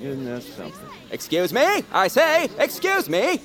Isn't 0.00 0.24
that 0.24 0.42
something? 0.42 0.88
Excuse 1.10 1.52
me? 1.52 1.82
I 1.92 2.08
say, 2.08 2.48
excuse 2.58 3.08
me! 3.08 3.40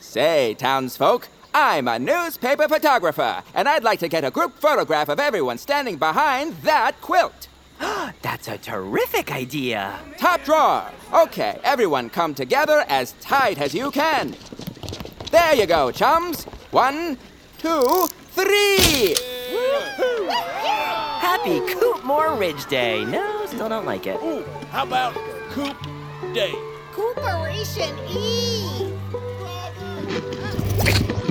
Say, 0.00 0.54
townsfolk, 0.54 1.28
I'm 1.56 1.86
a 1.86 2.00
newspaper 2.00 2.66
photographer, 2.66 3.40
and 3.54 3.68
I'd 3.68 3.84
like 3.84 4.00
to 4.00 4.08
get 4.08 4.24
a 4.24 4.30
group 4.32 4.58
photograph 4.58 5.08
of 5.08 5.20
everyone 5.20 5.56
standing 5.56 5.96
behind 5.96 6.54
that 6.62 7.00
quilt. 7.00 7.46
That's 8.22 8.48
a 8.48 8.58
terrific 8.58 9.30
idea. 9.30 9.96
Top 10.18 10.42
drawer. 10.42 10.90
Okay, 11.12 11.60
everyone 11.62 12.10
come 12.10 12.34
together 12.34 12.84
as 12.88 13.12
tight 13.20 13.58
as 13.58 13.72
you 13.72 13.92
can. 13.92 14.34
There 15.30 15.54
you 15.54 15.66
go, 15.66 15.92
chums. 15.92 16.42
One, 16.72 17.16
two, 17.58 18.08
three. 18.32 19.14
Happy 21.20 21.60
Coopmore 21.60 22.36
Ridge 22.36 22.66
Day. 22.66 23.04
No, 23.04 23.46
still 23.46 23.68
don't 23.68 23.86
like 23.86 24.08
it. 24.08 24.20
Ooh, 24.24 24.44
how 24.72 24.82
about 24.82 25.14
Coop 25.50 25.76
Day? 26.34 26.52
Cooperation 26.90 27.96
Eve. 28.08 28.94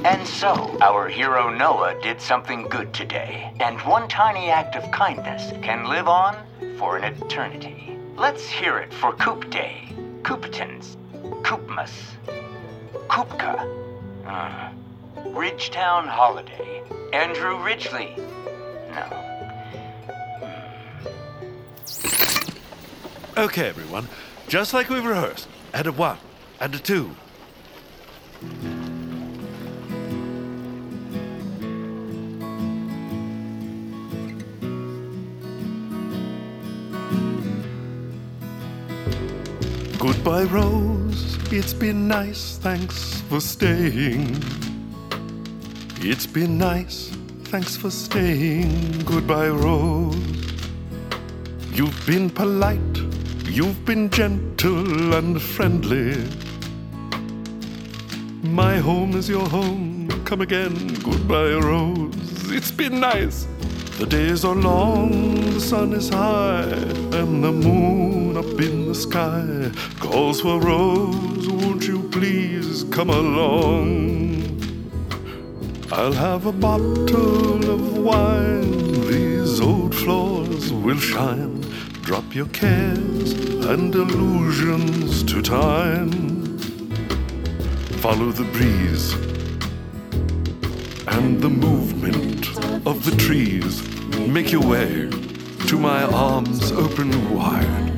And 0.06 0.28
so, 0.28 0.78
our 0.82 1.08
hero 1.08 1.50
Noah 1.50 1.98
did 2.02 2.20
something 2.20 2.68
good 2.68 2.94
today, 2.94 3.54
and 3.62 3.80
one 3.84 4.10
tiny 4.10 4.50
act 4.50 4.76
of 4.76 4.92
kindness 4.92 5.54
can 5.64 5.86
live 5.86 6.10
on 6.10 6.36
for 6.78 6.98
an 6.98 7.14
eternity. 7.24 7.98
Let's 8.18 8.46
hear 8.46 8.80
it 8.80 8.94
for 8.94 9.14
Coop 9.14 9.50
Day, 9.50 9.88
Cooptons, 10.24 10.98
Coopmas, 11.44 11.94
Coopka, 13.08 13.66
uh, 14.28 14.72
Ridgetown 15.30 16.06
Holiday, 16.06 16.84
Andrew 17.14 17.64
Ridgeley. 17.64 18.18
No. 18.92 19.06
Okay, 23.38 23.70
everyone, 23.70 24.10
just 24.50 24.74
like 24.74 24.90
we 24.90 25.00
rehearsed. 25.00 25.48
And 25.74 25.88
a 25.88 25.94
one, 25.94 26.18
and 26.60 26.76
a 26.76 26.80
two. 26.80 27.16
Goodbye, 40.24 40.44
Rose. 40.46 41.38
It's 41.52 41.74
been 41.74 42.08
nice, 42.08 42.58
thanks 42.58 43.20
for 43.28 43.42
staying. 43.42 44.42
It's 45.98 46.26
been 46.26 46.58
nice, 46.58 47.10
thanks 47.52 47.76
for 47.76 47.92
staying. 47.92 49.00
Goodbye, 49.00 49.50
Rose. 49.50 50.16
You've 51.74 52.02
been 52.08 52.30
polite, 52.30 52.98
you've 53.50 53.84
been 53.84 54.10
gentle 54.10 55.14
and 55.14 55.42
friendly. 55.42 56.16
My 58.44 58.78
home 58.78 59.18
is 59.18 59.28
your 59.28 59.50
home. 59.50 60.08
Come 60.24 60.40
again, 60.40 60.94
goodbye, 61.04 61.52
Rose. 61.56 62.50
It's 62.50 62.72
been 62.72 63.02
nice. 63.02 63.46
The 64.00 64.08
days 64.08 64.44
are 64.44 64.56
long, 64.56 65.36
the 65.54 65.62
sun 65.62 65.94
is 65.94 66.10
high, 66.10 66.64
and 66.64 67.44
the 67.44 67.52
moon 67.52 68.36
up 68.36 68.60
in 68.60 68.88
the 68.88 68.96
sky 68.96 69.72
calls 70.00 70.42
for 70.42 70.60
Rose. 70.60 71.48
Won't 71.48 71.88
you 71.88 72.10
please 72.10 72.86
come 72.86 73.12
along? 73.12 74.34
I'll 75.92 76.12
have 76.12 76.48
a 76.48 76.52
bottle 76.52 77.70
of 77.70 77.98
wine. 78.00 79.08
These 79.08 79.62
old 79.62 79.94
floors 79.94 80.74
will 80.74 80.98
shine. 80.98 81.62
Drop 82.02 82.34
your 82.34 82.48
cares 82.48 83.34
and 83.66 83.94
illusions 83.94 85.24
to 85.24 85.42
time. 85.44 86.58
Follow 88.02 88.32
the 88.32 88.44
breeze 88.46 89.33
and 91.24 91.40
the 91.40 91.50
movement 91.50 92.50
of 92.86 93.06
the 93.06 93.16
trees. 93.16 93.82
Make 94.28 94.52
your 94.52 94.68
way 94.68 95.10
to 95.70 95.80
my 95.80 96.04
arms 96.04 96.74
open 96.74 97.10
wide. 97.34 97.92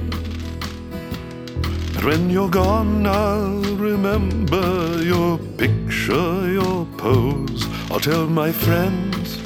And 1.95 2.03
when 2.03 2.29
you're 2.29 2.51
gone, 2.51 3.07
I'll 3.07 3.63
remember 3.89 5.01
your 5.03 5.39
picture, 5.57 6.51
your 6.51 6.85
pose. 6.97 7.65
I'll 7.89 7.99
tell 7.99 8.27
my 8.27 8.51
friends 8.51 9.39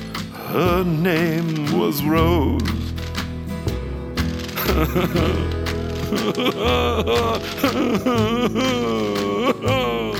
her 0.53 0.83
name 0.83 1.79
was 1.79 2.03
Rose. 2.03 2.59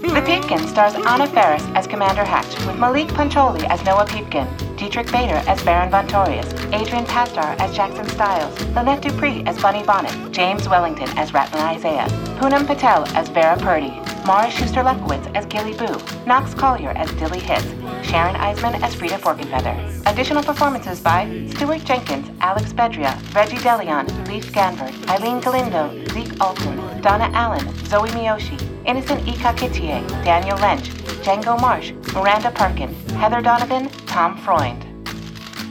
The 0.00 0.22
Peepkin 0.22 0.66
stars 0.66 0.94
Anna 0.94 1.26
Faris 1.26 1.62
as 1.74 1.86
Commander 1.86 2.24
Hatch, 2.24 2.48
with 2.66 2.76
Maulik 2.76 3.08
Pancholy 3.14 3.64
as 3.66 3.84
Noah 3.84 4.06
Peepkin, 4.06 4.48
Diedrich 4.76 5.12
Bader 5.12 5.42
as 5.46 5.62
Baron 5.62 5.90
Von 5.90 6.08
Torius, 6.08 6.48
Adrian 6.72 7.04
Pasdar 7.04 7.54
as 7.60 7.76
Jackson 7.76 8.08
Styles, 8.08 8.58
Lynette 8.74 9.02
Dupree 9.02 9.42
as 9.44 9.60
Bunny 9.60 9.82
Bonnet, 9.82 10.32
James 10.32 10.66
Wellington 10.68 11.08
as 11.18 11.34
Ratna 11.34 11.58
Isaiah, 11.60 12.06
Poonam 12.38 12.66
Patel 12.66 13.06
as 13.14 13.28
Vera 13.28 13.58
Purdy, 13.58 13.90
Mara 14.24 14.50
Schuster 14.50 14.82
Lefkowitz 14.82 15.30
as 15.34 15.44
Gilly 15.46 15.74
Boo, 15.74 15.98
Knox 16.26 16.54
Collier 16.54 16.90
as 16.92 17.10
Dilly 17.12 17.40
Hitz, 17.40 17.66
Sharon 18.02 18.36
Eisman 18.36 18.80
as 18.82 18.94
Frida 18.94 19.18
Forkenfeather. 19.18 19.76
Additional 20.06 20.42
performances 20.42 20.98
by 21.00 21.46
Stuart 21.50 21.84
Jenkins, 21.84 22.30
Alex 22.40 22.72
Bedria, 22.72 23.12
Reggie 23.34 23.58
Delion, 23.58 24.08
Leif 24.28 24.50
Ganford, 24.50 24.94
Eileen 25.10 25.40
Galindo, 25.40 25.92
Zeke 26.12 26.40
Alton, 26.40 27.02
Donna 27.02 27.30
Allen, 27.34 27.66
Zoe 27.84 28.08
Miyoshi, 28.08 28.69
Innocent 28.86 29.26
Ika 29.28 29.52
Kitier, 29.54 30.08
Daniel 30.24 30.56
Lynch, 30.58 30.90
Django 31.22 31.60
Marsh, 31.60 31.92
Miranda 32.14 32.50
Parkin, 32.50 32.94
Heather 33.10 33.40
Donovan, 33.40 33.88
Tom 34.06 34.36
Freund. 34.38 34.84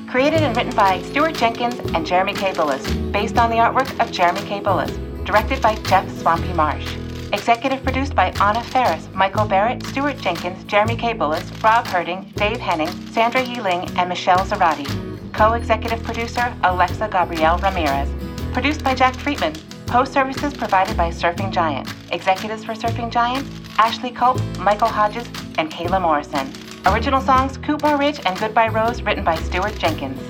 Created 0.09 0.41
and 0.41 0.55
written 0.55 0.75
by 0.75 1.01
Stuart 1.03 1.35
Jenkins 1.35 1.79
and 1.93 2.05
Jeremy 2.05 2.33
K. 2.33 2.51
Bullis, 2.51 3.11
based 3.11 3.37
on 3.37 3.49
the 3.49 3.57
artwork 3.57 3.89
of 3.99 4.11
Jeremy 4.11 4.41
K. 4.41 4.59
Bullis, 4.59 4.91
directed 5.25 5.61
by 5.61 5.75
Jeff 5.75 6.09
Swampy 6.19 6.53
Marsh. 6.53 6.97
Executive 7.31 7.83
produced 7.83 8.15
by 8.15 8.29
Anna 8.41 8.63
Faris, 8.63 9.07
Michael 9.13 9.45
Barrett, 9.45 9.85
Stuart 9.85 10.17
Jenkins, 10.17 10.63
Jeremy 10.63 10.95
K. 10.95 11.13
Bullis, 11.13 11.63
Rob 11.63 11.85
Herding, 11.85 12.31
Dave 12.35 12.57
Henning, 12.57 12.89
Sandra 13.11 13.41
Yeeling, 13.41 13.87
and 13.97 14.09
Michelle 14.09 14.39
Zarati. 14.39 14.87
Co-executive 15.33 16.01
producer 16.03 16.55
Alexa 16.63 17.07
Gabrielle 17.11 17.59
Ramirez. 17.59 18.09
Produced 18.51 18.83
by 18.83 18.95
Jack 18.95 19.15
Friedman. 19.15 19.53
Post 19.89 20.13
services 20.13 20.53
provided 20.53 20.95
by 20.95 21.09
Surfing 21.09 21.51
Giant. 21.51 21.91
Executives 22.11 22.63
for 22.63 22.73
Surfing 22.73 23.09
Giant, 23.09 23.43
Ashley 23.79 24.11
Culp, 24.11 24.39
Michael 24.59 24.87
Hodges, 24.87 25.27
and 25.57 25.71
Kayla 25.71 25.99
Morrison. 25.99 26.47
Original 26.85 27.19
songs 27.19 27.57
Coopmore 27.57 27.97
Ridge 27.97 28.19
and 28.23 28.37
Goodbye 28.37 28.67
Rose 28.67 29.01
written 29.01 29.23
by 29.23 29.35
Stuart 29.35 29.79
Jenkins. 29.79 30.21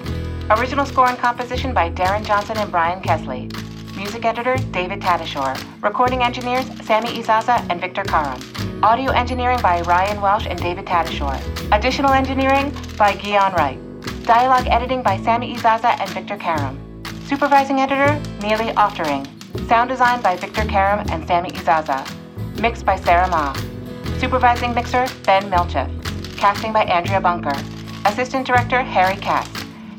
Original 0.50 0.86
score 0.86 1.10
and 1.10 1.18
composition 1.18 1.74
by 1.74 1.90
Darren 1.90 2.26
Johnson 2.26 2.56
and 2.56 2.72
Brian 2.72 3.02
Kesley. 3.02 3.52
Music 3.98 4.24
editor 4.24 4.56
David 4.72 5.02
Tadashore. 5.02 5.62
Recording 5.84 6.24
engineers 6.24 6.66
Sammy 6.86 7.22
Izaza 7.22 7.70
and 7.70 7.82
Victor 7.82 8.06
Karam. 8.06 8.42
Audio 8.82 9.12
engineering 9.12 9.60
by 9.62 9.82
Ryan 9.82 10.22
Welsh 10.22 10.48
and 10.48 10.58
David 10.58 10.86
Tadashore. 10.86 11.38
Additional 11.74 12.14
engineering 12.14 12.74
by 12.98 13.12
Guion 13.12 13.54
Wright. 13.56 13.78
Dialogue 14.24 14.68
editing 14.68 15.04
by 15.04 15.18
Sammy 15.18 15.54
Izaza 15.54 16.00
and 16.00 16.10
Victor 16.12 16.38
Karam. 16.38 16.80
Supervising 17.28 17.82
editor 17.82 18.18
Neely 18.42 18.72
Oftering. 18.76 19.28
Sound 19.68 19.90
design 19.90 20.22
by 20.22 20.36
Victor 20.36 20.64
Karam 20.66 21.08
and 21.12 21.26
Sammy 21.28 21.50
Izaza. 21.50 22.06
Mixed 22.60 22.86
by 22.86 22.96
Sarah 22.96 23.28
Ma. 23.30 23.54
Supervising 24.20 24.76
mixer 24.76 25.08
Ben 25.26 25.50
Milcheff. 25.50 25.90
Casting 26.38 26.72
by 26.72 26.84
Andrea 26.84 27.20
Bunker. 27.20 27.56
Assistant 28.06 28.46
director 28.46 28.82
Harry 28.82 29.16
Cass. 29.18 29.50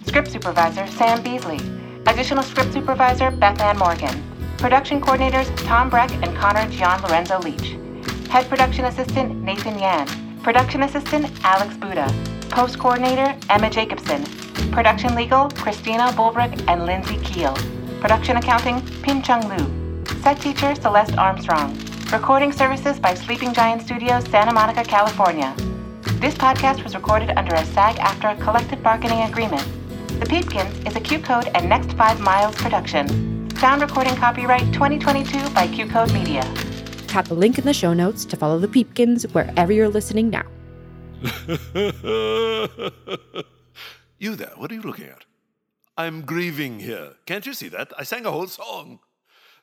Script 0.07 0.29
supervisor 0.29 0.87
Sam 0.87 1.23
Beasley. 1.23 1.59
Additional 2.07 2.45
script 2.45 2.73
supervisor 2.73 3.31
Beth 3.31 3.61
Ann 3.61 3.79
Morgan. 3.79 4.23
Production 4.59 5.01
coordinators 5.01 5.51
Tom 5.67 5.91
Breck 5.91 6.13
and 6.13 6.37
Connor 6.37 6.69
Gian 6.71 7.03
Lorenzo 7.03 7.41
Leach. 7.41 7.77
Head 8.29 8.49
production 8.49 8.85
assistant 8.85 9.43
Nathan 9.43 9.79
Yan. 9.79 10.07
Production 10.43 10.85
assistant 10.85 11.29
Alex 11.45 11.77
Buda. 11.77 12.13
Post 12.51 12.79
coordinator 12.79 13.37
Emma 13.49 13.69
Jacobson. 13.69 14.25
Production 14.71 15.15
legal 15.17 15.49
Christina 15.51 16.13
Bulbrook 16.13 16.65
and 16.69 16.87
Lindsay 16.87 17.19
Keel. 17.25 17.57
Production 18.01 18.39
accounting 18.39 18.81
Pin 19.03 19.23
Chung 19.23 19.47
Lu. 19.47 20.05
Set 20.23 20.41
teacher 20.41 20.75
Celeste 20.75 21.19
Armstrong. 21.19 21.79
Recording 22.11 22.51
services 22.51 22.99
by 22.99 23.13
Sleeping 23.13 23.53
Giant 23.53 23.83
Studios, 23.83 24.25
Santa 24.31 24.55
Monica, 24.55 24.83
California. 24.83 25.55
This 26.15 26.35
podcast 26.35 26.83
was 26.83 26.95
recorded 26.95 27.29
under 27.37 27.55
a 27.55 27.65
SAG-AFTRA 27.67 28.41
collective 28.41 28.83
bargaining 28.83 29.29
agreement. 29.29 29.67
The 30.19 30.25
Peepkins 30.25 30.87
is 30.87 30.97
a 30.97 31.01
Q 31.01 31.19
Code 31.19 31.49
and 31.55 31.69
Next 31.69 31.93
5 31.93 32.21
Miles 32.21 32.55
production. 32.55 33.07
Sound 33.57 33.83
recording 33.83 34.17
copyright 34.17 34.73
2022 34.73 35.51
by 35.51 35.67
Q 35.67 35.87
Code 35.87 36.11
Media. 36.15 36.41
Tap 37.07 37.29
the 37.29 37.35
link 37.35 37.59
in 37.59 37.67
the 37.67 37.75
show 37.75 37.93
notes 37.93 38.25
to 38.25 38.35
follow 38.35 38.59
the 38.59 38.69
Peepkins 38.69 39.31
wherever 39.35 39.75
you're 39.75 39.91
listening 39.91 40.31
now. 40.31 40.47
you 44.19 44.37
there, 44.37 44.53
what 44.57 44.71
are 44.71 44.75
you 44.75 44.81
looking 44.81 45.05
at? 45.05 45.27
I'm 46.01 46.23
grieving 46.23 46.81
here. 46.81 47.11
Can't 47.27 47.45
you 47.45 47.53
see 47.53 47.69
that? 47.69 47.93
I 47.99 48.05
sang 48.05 48.25
a 48.25 48.31
whole 48.31 48.47
song. 48.47 49.01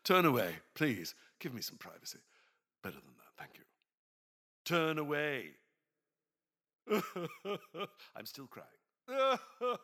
Turn 0.04 0.24
away, 0.24 0.58
please. 0.76 1.16
Give 1.40 1.52
me 1.52 1.62
some 1.62 1.80
privacy. 1.80 2.20
Better 2.84 2.98
than 2.98 3.16
that, 3.18 3.34
thank 3.40 3.58
you. 3.58 3.64
Turn 4.64 5.00
away. 5.00 5.54
I'm 8.16 8.26
still 8.26 8.48
crying. 8.48 8.68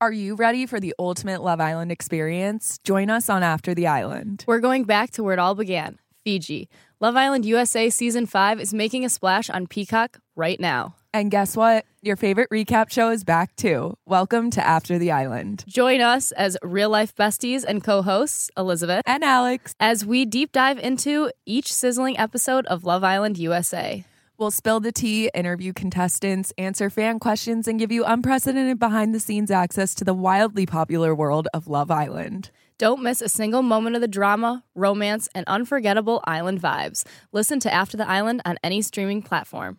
Are 0.00 0.12
you 0.12 0.36
ready 0.36 0.64
for 0.64 0.78
the 0.78 0.94
ultimate 0.96 1.42
Love 1.42 1.60
Island 1.60 1.90
experience? 1.90 2.78
Join 2.84 3.10
us 3.10 3.28
on 3.28 3.42
After 3.42 3.74
the 3.74 3.88
Island. 3.88 4.44
We're 4.46 4.60
going 4.60 4.84
back 4.84 5.10
to 5.12 5.24
where 5.24 5.32
it 5.32 5.40
all 5.40 5.56
began 5.56 5.98
Fiji. 6.22 6.68
Love 7.00 7.16
Island 7.16 7.44
USA 7.44 7.90
Season 7.90 8.26
5 8.26 8.60
is 8.60 8.72
making 8.72 9.04
a 9.04 9.08
splash 9.08 9.50
on 9.50 9.66
Peacock 9.66 10.20
right 10.36 10.60
now. 10.60 10.94
And 11.14 11.30
guess 11.30 11.56
what? 11.56 11.86
Your 12.02 12.16
favorite 12.16 12.50
recap 12.50 12.90
show 12.90 13.10
is 13.10 13.24
back 13.24 13.56
too. 13.56 13.96
Welcome 14.04 14.50
to 14.50 14.66
After 14.66 14.98
the 14.98 15.10
Island. 15.10 15.64
Join 15.66 16.02
us 16.02 16.32
as 16.32 16.58
real 16.62 16.90
life 16.90 17.14
besties 17.14 17.64
and 17.66 17.82
co 17.82 18.02
hosts, 18.02 18.50
Elizabeth 18.58 19.02
and 19.06 19.24
Alex, 19.24 19.74
as 19.80 20.04
we 20.04 20.26
deep 20.26 20.52
dive 20.52 20.78
into 20.78 21.30
each 21.46 21.72
sizzling 21.72 22.18
episode 22.18 22.66
of 22.66 22.84
Love 22.84 23.04
Island 23.04 23.38
USA. 23.38 24.04
We'll 24.36 24.50
spill 24.50 24.80
the 24.80 24.92
tea, 24.92 25.30
interview 25.34 25.72
contestants, 25.72 26.52
answer 26.58 26.90
fan 26.90 27.18
questions, 27.18 27.66
and 27.66 27.78
give 27.78 27.90
you 27.90 28.04
unprecedented 28.04 28.78
behind 28.78 29.14
the 29.14 29.20
scenes 29.20 29.50
access 29.50 29.94
to 29.96 30.04
the 30.04 30.14
wildly 30.14 30.66
popular 30.66 31.14
world 31.14 31.48
of 31.54 31.66
Love 31.66 31.90
Island. 31.90 32.50
Don't 32.76 33.02
miss 33.02 33.22
a 33.22 33.28
single 33.28 33.62
moment 33.62 33.96
of 33.96 34.02
the 34.02 34.08
drama, 34.08 34.62
romance, 34.74 35.26
and 35.34 35.44
unforgettable 35.48 36.22
island 36.24 36.60
vibes. 36.60 37.04
Listen 37.32 37.58
to 37.60 37.72
After 37.72 37.96
the 37.96 38.08
Island 38.08 38.42
on 38.44 38.58
any 38.62 38.82
streaming 38.82 39.22
platform. 39.22 39.78